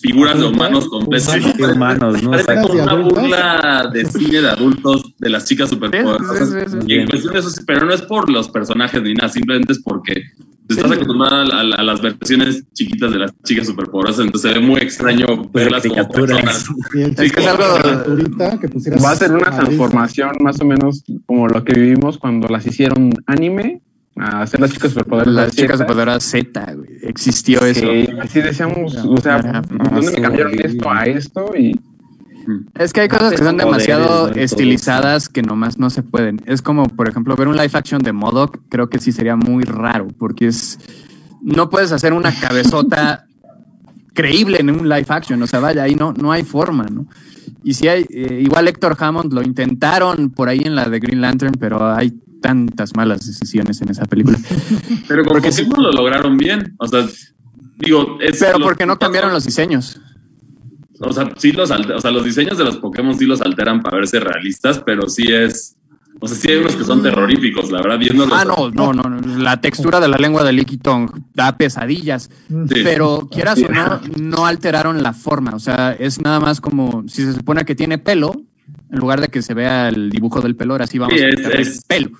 [0.00, 1.44] figuras de humanos con peces.
[1.58, 2.30] humanos, ¿no?
[2.30, 7.62] Parece como una burla de cine de adultos de las chicas superpoderosas.
[7.66, 10.22] pero no es por los personajes ni nada, simplemente es porque
[10.68, 15.26] estás acostumbrado a, las versiones chiquitas de las chicas superpoderosas, entonces se ve muy extraño
[15.52, 16.66] verlas como personas.
[16.94, 20.32] Y Es que es algo- de la aventurita que pusieras Va a ser una transformación
[20.40, 23.80] más o menos como lo que vivimos cuando las hicieron anime,
[24.20, 25.34] a hacer las chicas superpoderosas.
[25.34, 26.74] Las chicas de Z.
[26.74, 26.88] güey.
[27.02, 27.80] Existió eso.
[27.80, 29.40] Sí, así decíamos, o sea.
[29.40, 31.52] ¿dónde me cambiaron esto a esto?
[31.56, 31.78] Y
[32.78, 36.40] Es que hay cosas que son demasiado estilizadas que nomás no se pueden.
[36.46, 39.64] Es como, por ejemplo, ver un live action de Modoc, creo que sí sería muy
[39.64, 40.78] raro, porque es.
[41.40, 43.26] No puedes hacer una cabezota
[44.14, 45.40] creíble en un live action.
[45.42, 47.06] O sea, vaya, ahí no, no hay forma, ¿no?
[47.62, 51.20] Y si hay, eh, igual Héctor Hammond lo intentaron por ahí en la de Green
[51.20, 54.38] Lantern, pero hay tantas malas decisiones en esa película.
[55.08, 56.74] Pero con Porque Pokémon lo lograron bien.
[56.78, 57.06] O sea,
[57.78, 58.38] digo, es.
[58.38, 60.00] Pero porque no cambiaron los diseños.
[61.00, 63.98] O sea, sí los o sea, los diseños de los Pokémon sí los alteran para
[63.98, 65.76] verse realistas, pero sí es.
[66.20, 68.36] O sea, sí hay unos que son terroríficos, la verdad, viéndolos.
[68.36, 69.38] Ah, no, no, no, no.
[69.38, 72.28] La textura de la lengua de Licky Tongue da pesadillas.
[72.48, 72.80] Sí.
[72.82, 75.52] Pero quieras o no, no alteraron la forma.
[75.54, 78.32] O sea, es nada más como si se supone que tiene pelo,
[78.90, 81.28] en lugar de que se vea el dibujo del pelo, ahora sí vamos Sí, a
[81.28, 82.10] es- meterle es- pelo.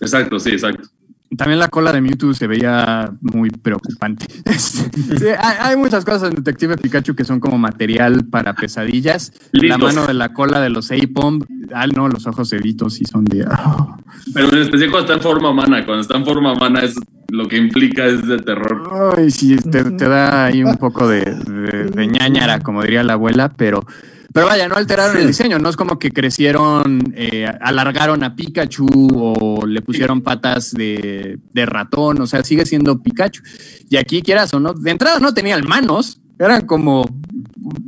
[0.00, 0.88] Exacto, sí, exacto.
[1.36, 4.26] También la cola de Mewtwo se veía muy preocupante.
[4.58, 9.32] Sí, hay, hay muchas cosas en Detective Pikachu que son como material para pesadillas.
[9.52, 11.40] La mano de la cola de los Apom.
[11.74, 13.44] Ah, no, los ojos ceditos sí son de.
[13.48, 13.96] ah.
[14.34, 16.94] Pero en especial cuando está en forma humana, cuando está en forma humana es
[17.28, 19.14] lo que implica es de terror.
[19.16, 23.12] Ay, sí, te, te da ahí un poco de, de, de ñáñara, como diría la
[23.14, 23.84] abuela, pero,
[24.32, 28.86] pero vaya, no alteraron el diseño, no es como que crecieron, eh, alargaron a Pikachu
[29.14, 33.42] o le pusieron patas de, de ratón, o sea, sigue siendo Pikachu.
[33.88, 37.04] Y aquí quieras o no, de entrada no tenían manos, eran como,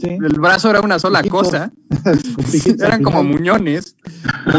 [0.00, 0.08] Sí.
[0.08, 1.72] el brazo era una sola cosa,
[2.78, 3.96] eran como muñones,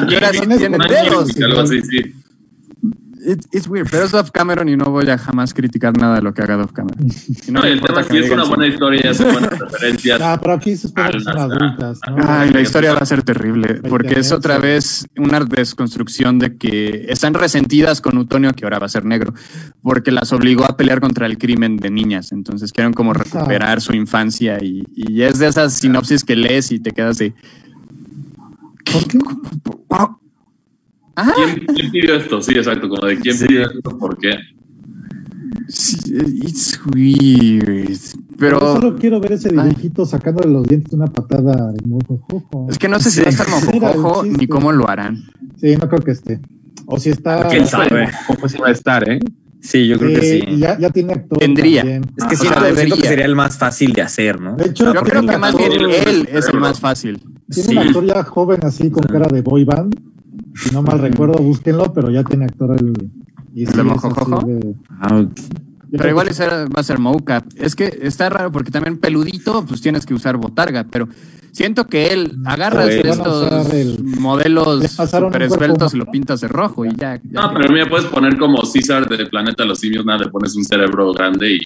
[0.10, 1.30] y ahora sí tienen dedos.
[1.42, 2.16] Algo así, sí.
[3.26, 6.22] It- it's weird, pero es Dove Cameron y no voy a jamás criticar nada de
[6.22, 7.08] lo que haga Dove Cameron.
[7.48, 10.20] Y No, el tema que sí me es una buena historia, son buenas referencias.
[10.22, 12.16] Ah, pero aquí se espera que son adultas, ¿no?
[12.28, 17.06] Ay, la historia va a ser terrible, porque es otra vez una desconstrucción de que
[17.10, 19.34] están resentidas con Utonio, que ahora va a ser negro,
[19.82, 22.32] porque las obligó a pelear contra el crimen de niñas.
[22.34, 26.80] Entonces quieren como recuperar su infancia y, y es de esas sinopsis que lees y
[26.80, 27.34] te quedas de.
[28.92, 29.18] ¿Por qué?
[31.16, 32.42] Ah, ¿Quién, quién pidió esto?
[32.42, 34.36] Sí, exacto, como de quién pidió esto, por qué.
[35.68, 35.98] sí,
[36.44, 37.90] it's weird.
[37.92, 42.68] Yo Pero solo quiero ver ese dibujito sacándole los dientes de una patada de mojojojo.
[42.70, 45.24] es que no sé si va a estar mojojojo ni cómo lo harán.
[45.62, 46.40] Sí, no creo que esté.
[46.86, 47.48] O si está.
[47.48, 48.10] ¿Quién sabe?
[48.28, 49.20] ¿Cómo se va a estar, eh?
[49.62, 50.58] Sí, yo creo que Sí, sí.
[50.58, 51.38] Ya, ya tiene actor.
[51.38, 51.82] Tendría.
[51.84, 52.04] también.
[52.18, 53.10] Es que O siento, sea, siento que debería.
[53.10, 54.56] sería el más fácil de hacer, ¿no?
[54.58, 57.22] De hecho, Yo creo que más bien él es el más fácil.
[57.50, 57.78] Tiene Sí.
[57.78, 59.96] un actor ya joven así con cara de boy band.
[60.56, 62.94] Si no mal recuerdo, búsquenlo, pero ya tiene actor el.
[63.56, 64.46] Y ¿El sí, mojojojo?
[64.46, 65.24] de- Ah,
[65.92, 67.46] Pero igual ese va a ser mocap.
[67.56, 71.08] Es que está raro porque también peludito, pues tienes que usar botarga, pero
[71.52, 76.48] siento que él agarra Pues, de estos el- modelos super esbeltos y lo pintas de
[76.48, 77.22] rojo y ya.
[77.24, 80.30] ya No, pero mira, puedes poner como César del planeta de los simios, nada, le
[80.32, 81.60] pones un cerebro grande y,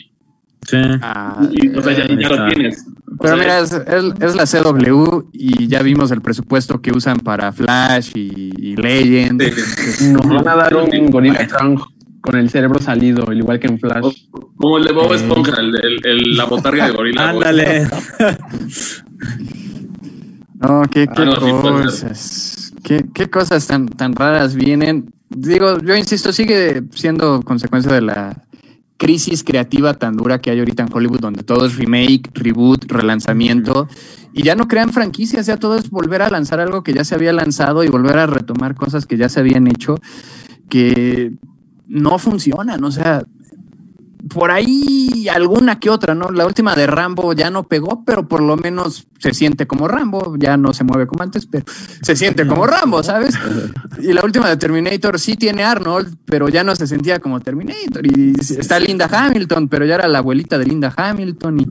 [0.65, 0.77] Sí.
[1.01, 2.85] Ah, y, o sea, ya, ya lo tienes.
[3.07, 6.91] O pero sea, mira, es, es- es la CW y ya vimos el presupuesto que
[6.91, 9.41] usan para Flash y, y Legend.
[9.43, 10.11] Sí.
[10.11, 11.47] Nos van a dar un Gorilla
[12.21, 14.25] con el cerebro salido, al igual que en Flash.
[14.57, 17.29] Como el de Bob Esponja, el, el- el- la botarga de gorila.
[17.29, 17.87] Ándale.
[20.59, 22.73] No, qué, qué Ah, no, cosas.
[22.83, 25.13] Qué, qué cosas tan, tan raras vienen.
[25.29, 28.43] Digo, yo insisto, sigue siendo consecuencia de la
[28.97, 33.87] crisis creativa tan dura que hay ahorita en Hollywood, donde todo es remake, reboot, relanzamiento,
[34.33, 37.15] y ya no crean franquicias, ya todo es volver a lanzar algo que ya se
[37.15, 39.99] había lanzado y volver a retomar cosas que ya se habían hecho,
[40.69, 41.33] que
[41.87, 43.23] no funcionan, o sea,
[44.29, 46.29] por ahí alguna que otra, ¿no?
[46.29, 50.35] La última de Rambo ya no pegó, pero por lo menos se siente como Rambo,
[50.37, 51.65] ya no se mueve como antes, pero
[52.01, 53.35] se siente como Rambo, ¿sabes?
[54.01, 58.05] Y la última de Terminator sí tiene Arnold, pero ya no se sentía como Terminator.
[58.05, 61.59] Y está Linda Hamilton, pero ya era la abuelita de Linda Hamilton.
[61.59, 61.67] Y,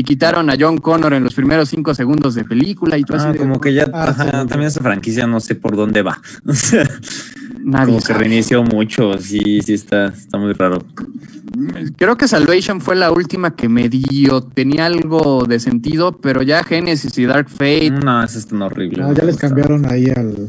[0.00, 2.96] y quitaron a John Connor en los primeros cinco segundos de película.
[2.98, 4.30] Y así Ah, de, como que ya, Ah, ajá, sí.
[4.48, 6.20] también esa franquicia no sé por dónde va.
[7.64, 8.18] Nadie como que sabe.
[8.20, 10.84] reinició mucho, sí, sí está, está muy raro.
[11.96, 14.42] Creo que Salvation fue la última que me dio.
[14.42, 17.90] Tenía algo de sentido, pero ya Genesis y Dark Fate.
[17.90, 19.02] No, eso está horrible.
[19.02, 20.48] No, ya les cambiaron ahí al.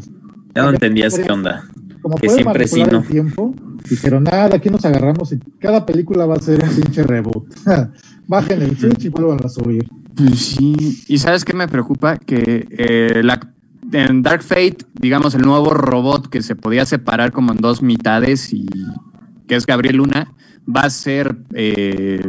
[0.55, 1.63] Ya no entendías qué onda.
[2.01, 2.99] Como Que siempre sí, ¿no?
[2.99, 3.55] el tiempo,
[3.89, 7.45] dijeron, nada, aquí nos agarramos y cada película va a ser un pinche reboot.
[8.27, 9.87] Bajen el switch y vuelvan a subir.
[10.15, 11.03] Pues sí.
[11.07, 12.17] ¿Y sabes qué me preocupa?
[12.17, 13.39] Que eh, la-
[13.91, 18.53] en Dark Fate, digamos, el nuevo robot que se podía separar como en dos mitades
[18.53, 18.67] y
[19.47, 20.33] que es Gabriel Luna,
[20.67, 22.27] va a ser eh,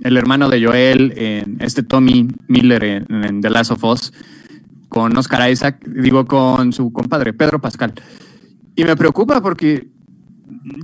[0.00, 4.12] el hermano de Joel, en este Tommy Miller en, en The Last of Us,
[4.88, 7.94] con Oscar Isaac, digo, con su compadre, Pedro Pascal.
[8.74, 9.88] Y me preocupa porque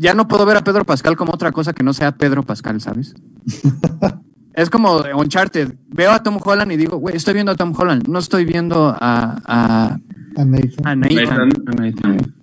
[0.01, 2.81] ya no puedo ver a Pedro Pascal como otra cosa que no sea Pedro Pascal,
[2.81, 3.15] ¿sabes?
[4.55, 5.75] es como Uncharted.
[5.89, 8.89] Veo a Tom Holland y digo, güey, estoy viendo a Tom Holland, no estoy viendo
[8.89, 9.99] a, a,
[10.37, 10.87] A Nathan.
[10.87, 12.35] a Nathan.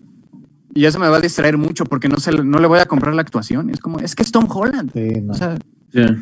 [0.73, 3.13] Y eso me va a distraer mucho porque no, se, no le voy a comprar
[3.13, 3.69] la actuación.
[3.69, 4.91] Es como, es que es Tom Holland.
[4.93, 5.33] Sí, no.
[5.33, 5.57] O sea,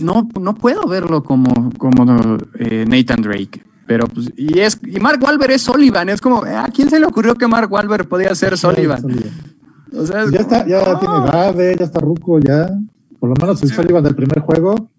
[0.00, 3.64] no, no puedo verlo como, como eh, Nathan Drake.
[3.86, 6.08] Pero pues, y es, y Mark Wahlberg es Sullivan.
[6.08, 9.02] Es como, ¿a quién se le ocurrió que Mark Wahlberg podía ser Sullivan?
[9.96, 12.70] O sea, es Ya está, ya tiene edad, eh, ya está ruco, ya.
[13.22, 14.90] Por lo menos el Sullivan del primer juego.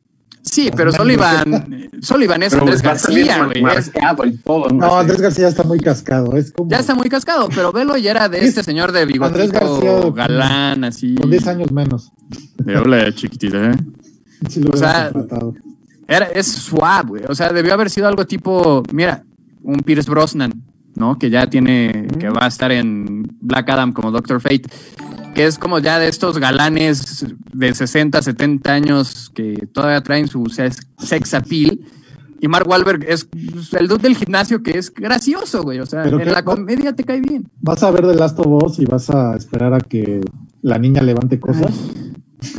[0.41, 3.61] Sí, pero Sullivan, Sullivan es Pero Andrés García, güey.
[3.61, 4.95] No, sé.
[4.95, 6.33] Andrés García está muy cascado.
[6.37, 9.51] Es como Ya está muy cascado, pero velo y era de este señor de Andrés
[9.51, 11.15] bigotito García, galán, así.
[11.15, 12.13] con 10 años menos.
[12.59, 13.75] De hola, chiquitita, ¿eh?
[14.47, 15.11] Sí lo O sea.
[16.07, 17.23] Era, es suave, güey.
[17.27, 19.25] O sea, debió haber sido algo tipo, mira,
[19.63, 20.63] un Pierce Brosnan,
[20.95, 21.19] ¿no?
[21.19, 24.63] Que ya tiene, que va a estar en Black Adam como Doctor Fate,
[25.33, 30.45] que es como ya de estos galanes de 60, 70 años que todavía traen su
[30.47, 31.79] sex, appeal.
[32.39, 33.27] Y Mark Wahlberg es
[33.71, 35.79] el dude del gimnasio que es gracioso, güey.
[35.79, 37.49] O sea, en qué- la comedia te cae bien.
[37.61, 40.19] Vas a ver The Last of Us y vas a esperar a que
[40.61, 41.71] la niña levante cosas.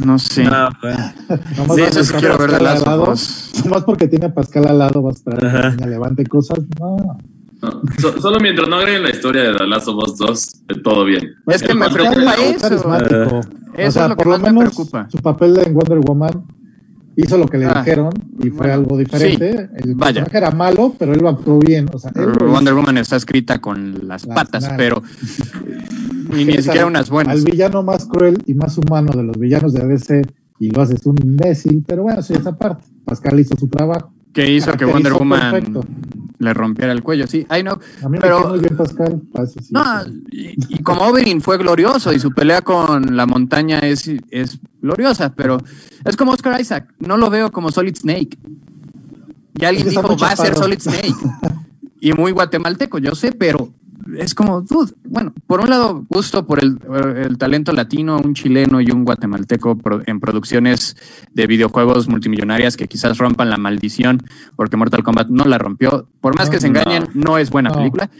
[0.04, 0.44] No sé.
[0.44, 0.50] No.
[1.58, 3.12] Nomás Sí, eso sí quiero ver The Pascal Last al of lado.
[3.12, 3.52] Us.
[3.64, 6.24] Nomás porque tiene a Pascal al lado, vas a esperar a que la niña levante
[6.26, 6.60] cosas.
[6.80, 7.18] No.
[7.64, 10.80] No, so- solo mientras no agreguen la historia de The Last of Us 2, eh,
[10.82, 11.34] todo bien.
[11.46, 12.60] Es que me Pascal preocupa Pascal es eso.
[12.68, 13.40] carismático.
[13.76, 15.08] Eso es lo que más me menos preocupa.
[15.10, 16.44] Su papel en Wonder Woman
[17.16, 19.68] hizo lo que le Ah, dijeron y fue bueno, algo diferente.
[19.76, 20.24] el vaya.
[20.24, 21.88] personaje era malo, pero él lo actuó bien.
[21.92, 25.02] O sea, Wonder Woman está escrita con las Las patas, pero
[26.36, 27.34] y ni siquiera unas buenas.
[27.36, 30.22] Al villano más cruel y más humano de los villanos de DC
[30.60, 32.84] y lo haces un imbécil, pero bueno, sí, esa parte.
[33.04, 34.13] Pascal hizo su trabajo.
[34.34, 35.84] Que hizo que caracterizó Wonder Woman perfecto.
[36.38, 37.26] le rompiera el cuello.
[37.26, 37.70] Sí, ay no.
[37.72, 39.22] A mí me Pero- muy bien Pascal.
[39.48, 40.24] sí, No, sí.
[40.30, 45.32] y, y como Oberyn fue glorioso y su pelea con la montaña es, es gloriosa,
[45.34, 45.58] pero
[46.04, 46.92] es como Oscar Isaac.
[46.98, 48.36] No lo veo como Solid Snake.
[49.56, 50.62] Y alguien dijo, va a ser chaparro".
[50.64, 51.14] Solid Snake.
[52.00, 53.72] y muy guatemalteco, yo sé, pero
[54.18, 56.78] es como, dude, bueno, por un lado, gusto por el,
[57.16, 60.96] el talento latino, un chileno y un guatemalteco en producciones
[61.32, 64.22] de videojuegos multimillonarias que quizás rompan la maldición,
[64.56, 66.06] porque Mortal Kombat no la rompió.
[66.20, 67.76] Por más No, que se engañen, no es buena No.
[67.76, 68.10] película,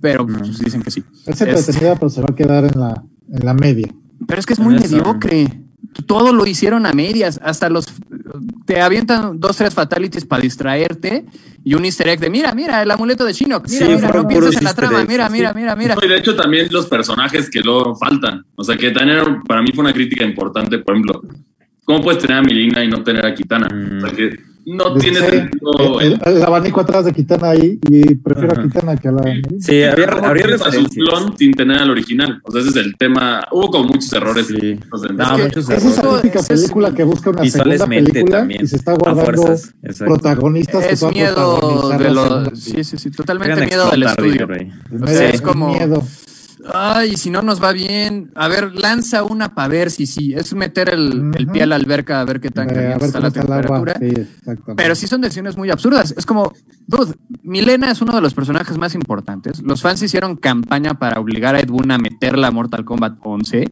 [0.00, 1.04] pero pues, dicen que sí.
[1.26, 3.02] Es Es- entretenida, pero se va a quedar en la,
[3.32, 3.88] en la media.
[4.26, 5.62] pero es que es muy mediocre.
[6.06, 7.86] Todo lo hicieron a medias, hasta los
[8.66, 11.24] te avientan dos, tres fatalities para distraerte
[11.64, 14.28] y un easter egg de mira, mira, el amuleto de Shinnok, mira, Sí, mira, no
[14.28, 15.32] pienses en la trama, eggs, mira, sí.
[15.32, 15.94] mira, mira, mira.
[15.96, 18.44] No, y de hecho también los personajes que luego faltan.
[18.54, 21.22] O sea, que también era- para mí fue una crítica importante, por ejemplo,
[21.84, 23.66] ¿cómo puedes tener a Milina y no tener a Kitana?
[23.96, 24.36] O sea, que
[24.76, 26.00] no tiene sentido.
[26.00, 28.60] el, el abanico atrás de Kitana ahí y prefiero Ajá.
[28.60, 29.22] a Kitana que a la.
[29.60, 31.08] Sí, había, ¿Cómo habría tienes a su referencias.
[31.08, 32.40] clon sin tener al original.
[32.44, 33.46] O sea, ese es el tema.
[33.52, 34.46] Hubo como muchos errores.
[34.46, 34.78] Sí.
[35.12, 36.12] No, Es que- muchos Esa es errores.
[36.14, 38.64] la típica película que busca una segunda película también.
[38.64, 39.74] y se está guardando fuerzas.
[39.98, 44.02] Protagonistas que Es son miedo de la lo segunda sí, sí, sí, totalmente miedo del
[44.02, 44.48] estudio.
[45.02, 46.02] O sea, es como- miedo.
[46.72, 50.54] Ay, si no nos va bien, a ver, lanza una para ver si sí, es
[50.54, 51.52] meter el, el Ujú.
[51.52, 53.94] pie a la alberca a ver qué tan Eh, caliente está la el temperatura.
[54.00, 54.14] Sí.
[54.76, 56.14] Pero sí son decisiones muy absurdas.
[56.16, 56.52] Es como,
[56.86, 59.62] dude, Milena es uno de los personajes más importantes.
[59.62, 63.68] Los fans hicieron campaña para obligar a Ed Boon a meterla a Mortal Kombat 11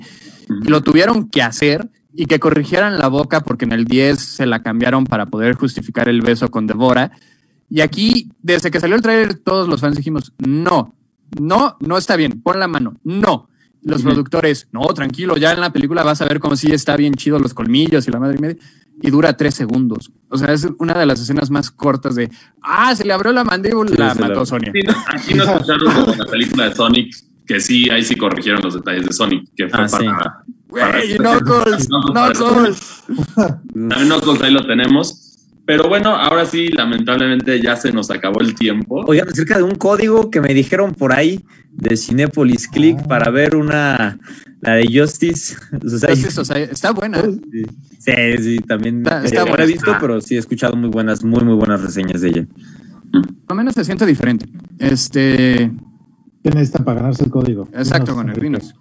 [0.65, 4.47] y lo tuvieron que hacer y que corrigieran la boca porque en el 10 se
[4.47, 7.11] la cambiaron para poder justificar el beso con Devora.
[7.69, 10.95] Y aquí, desde que salió el trailer, todos los fans dijimos, no,
[11.41, 13.49] no, no está bien, pon la mano, no.
[13.83, 17.15] Los productores, no, tranquilo, ya en la película vas a ver cómo sí está bien
[17.15, 18.57] chido los colmillos y la madre y media.
[19.01, 20.11] Y dura tres segundos.
[20.29, 22.29] O sea, es una de las escenas más cortas de,
[22.63, 24.73] ah, se le abrió la mandíbula, Sí, la se la- mató Sonia.
[24.73, 27.15] Sí, no, aquí no escucharon la película de Sonic,
[27.47, 29.97] que sí, ahí sí corrigieron los detalles de Sonic, que fue Ah, sí.
[30.05, 30.43] para.
[30.69, 33.03] Güey, Knuckles, No, para- Knuckles.
[33.75, 35.26] También Knuckles ahí lo tenemos.
[35.67, 39.05] Pero bueno, ahora sí, lamentablemente ya se nos acabó el tiempo.
[39.07, 43.09] Oigan, acerca de un código que me dijeron por ahí de Cinepolis Click Ah.
[43.09, 44.19] para ver una,
[44.61, 45.57] la de Justice.
[45.83, 46.45] Society.
[46.45, 47.21] Sea, está buena.
[47.99, 50.89] Sí, sí, también Está- eh, está no la he visto, pero sí he escuchado muy
[50.89, 52.47] buenas, muy, muy buenas reseñas de ella.
[53.11, 54.47] Por lo menos se siente diferente.
[54.79, 55.73] Este,
[56.45, 57.69] ¿Qué necesitan para ganarse el código?
[57.75, 58.39] exacto, con el.
[58.39, 58.75] Vinos.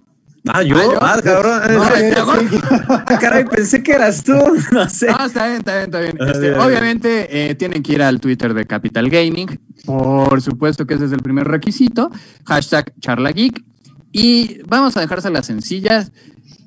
[0.48, 1.62] Ah, yo, Ah, yo- ah, cabrón.
[1.74, 1.84] No,
[2.90, 4.34] ah, caray, pensé que eras tú.
[4.72, 5.08] No sé.
[5.10, 6.18] Ah, está bien, está bien, está bien.
[6.20, 9.60] Ah, Este, obviamente eh, tienen que ir al Twitter de Capital Gaming.
[9.86, 12.12] Por supuesto que ese es el primer requisito.
[12.46, 13.64] Hashtag charlageek.
[14.12, 16.12] Y vamos a dejárselas sencillas.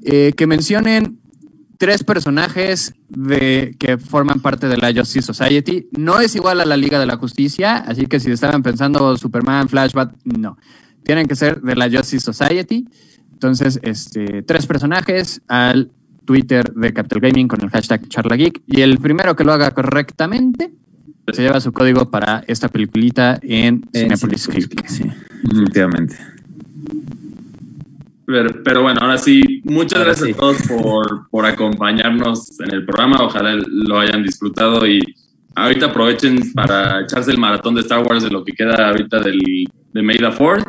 [0.04, 1.18] eh, que mencionen
[1.76, 5.88] tres personajes de, que forman parte de la Justice Society.
[5.96, 9.68] No es igual a la Liga de la Justicia, así que si estaban pensando Superman,
[9.68, 10.56] Flashback, no.
[11.04, 12.86] Tienen que ser de la Justice Society.
[13.38, 15.92] Entonces, este, tres personajes al
[16.24, 18.62] Twitter de Capital Gaming con el hashtag CharlaGeek.
[18.66, 20.72] Y el primero que lo haga correctamente
[21.32, 24.88] se lleva su código para esta peliculita en Cinepolis Click.
[24.88, 25.04] Sí,
[25.52, 26.16] efectivamente.
[28.26, 30.34] Pero, pero bueno, ahora sí, muchas Ahora gracias sí.
[30.34, 33.18] a todos por, por acompañarnos en el programa.
[33.20, 35.00] Ojalá lo hayan disfrutado y
[35.54, 39.38] ahorita aprovechen para echarse el maratón de Star Wars de lo que queda ahorita del,
[39.92, 40.66] de May the Fourth.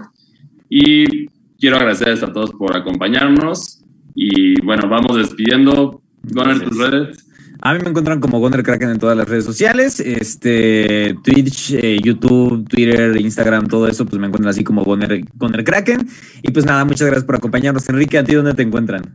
[0.69, 1.27] Y
[1.59, 3.81] quiero agradecerles a todos por acompañarnos.
[4.15, 6.01] Y bueno, vamos despidiendo.
[6.23, 7.25] Gunner, tus redes.
[7.61, 11.99] A mí me encuentran como Goner Kraken en todas las redes sociales, este, Twitch, eh,
[12.01, 16.07] YouTube, Twitter, Instagram, todo eso, pues me encuentran así como Goner, Goner Kraken.
[16.41, 17.87] Y pues nada, muchas gracias por acompañarnos.
[17.89, 19.13] Enrique, ¿a ti dónde te encuentran?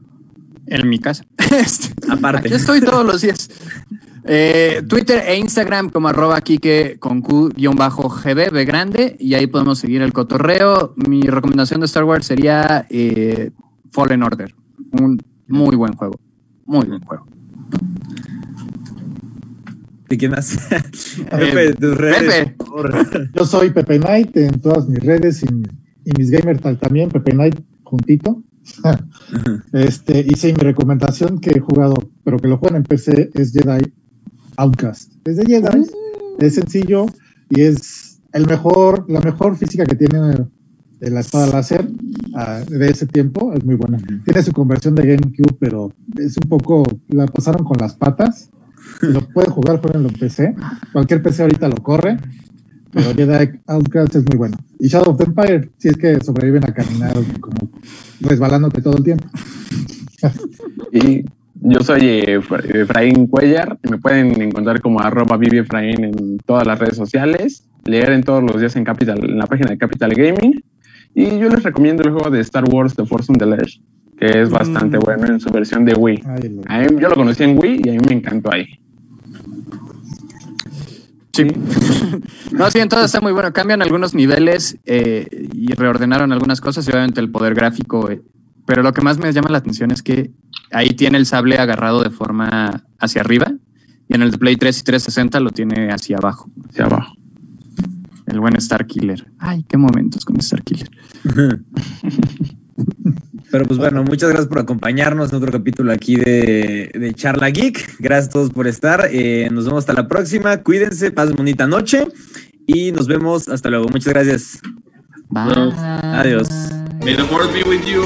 [0.67, 1.25] En mi casa.
[1.55, 2.49] Este, Aparte.
[2.49, 3.49] Aquí estoy todos los días.
[4.27, 10.01] Eh, Twitter e Instagram como arroba Kike con Q-GB, B grande, y ahí podemos seguir
[10.01, 10.95] el cotorreo.
[10.97, 13.51] Mi recomendación de Star Wars sería eh,
[13.93, 14.55] Fallen Order.
[14.93, 16.19] Un muy buen juego.
[16.65, 17.27] Muy buen juego.
[20.09, 20.57] ¿Y quién más?
[21.31, 22.47] Pepe, tus redes.
[22.47, 22.55] Pepe.
[22.57, 23.31] por favor.
[23.33, 27.33] Yo soy Pepe Knight en todas mis redes y, y mis gamer tal también, Pepe
[27.33, 28.43] Knight juntito.
[29.73, 33.53] este, y sí, mi recomendación que he jugado, pero que lo juegan en PC, es
[33.53, 33.93] Jedi
[34.57, 35.13] Outcast.
[35.25, 35.87] Es de Jedi,
[36.39, 37.07] es sencillo
[37.51, 40.47] y es el mejor, la mejor física que tiene
[41.01, 41.89] de la espada láser
[42.35, 43.99] ah, de ese tiempo, es muy buena.
[44.25, 48.51] Tiene su conversión de GameCube, pero es un poco, la pasaron con las patas.
[49.01, 50.55] Lo pueden jugar, jueguenlo en PC.
[50.93, 52.19] Cualquier PC ahorita lo corre.
[52.91, 54.57] Pero Jedi Outcast es muy bueno.
[54.79, 57.71] Y Shadow of the Empire, si es que sobreviven a caminar como
[58.21, 59.27] resbalándote todo el tiempo.
[60.93, 61.25] Y
[61.67, 63.79] yo soy eh, Fra- Efraín Cuellar.
[63.91, 67.67] Me pueden encontrar como arroba Vivi Efraín en todas las redes sociales.
[67.85, 70.63] Leer en todos los días en Capital, en la página de Capital Gaming.
[71.15, 73.81] Y yo les recomiendo el juego de Star Wars The Force Unleashed,
[74.19, 75.01] que es bastante Mm.
[75.01, 76.23] bueno en su versión de Wii.
[76.27, 78.67] Ay, lo- A mí- yo lo conocí en Wii y a mí me encantó ahí.
[81.33, 81.45] Sí.
[82.53, 83.53] no, sí, en todo está muy bueno.
[83.53, 88.11] Cambian algunos niveles eh, y reordenaron algunas cosas y obviamente el poder gráfico.
[88.11, 88.23] eh,
[88.67, 90.31] pero lo que más me llama la atención es que
[90.75, 93.53] ahí tiene el sable agarrado de forma hacia arriba
[94.09, 96.51] y en el de Play 3 y 360 lo tiene hacia abajo.
[96.69, 97.15] Hacia abajo.
[98.27, 99.27] El buen Star Killer.
[99.39, 100.91] Ay, qué momentos con Star Killer.
[103.51, 107.99] Pero pues bueno, muchas gracias por acompañarnos en otro capítulo aquí de, de Charla Geek.
[108.01, 109.09] Gracias a todos por estar.
[109.13, 110.57] Eh, nos vemos hasta la próxima.
[110.59, 112.09] Cuídense, pasen bonita noche
[112.67, 113.89] y nos vemos hasta luego.
[113.91, 114.61] Muchas gracias.
[115.31, 115.73] Bye.
[115.77, 116.49] Adiós.
[117.05, 118.05] May the Fourth be with you.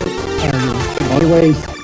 [1.12, 1.77] Always.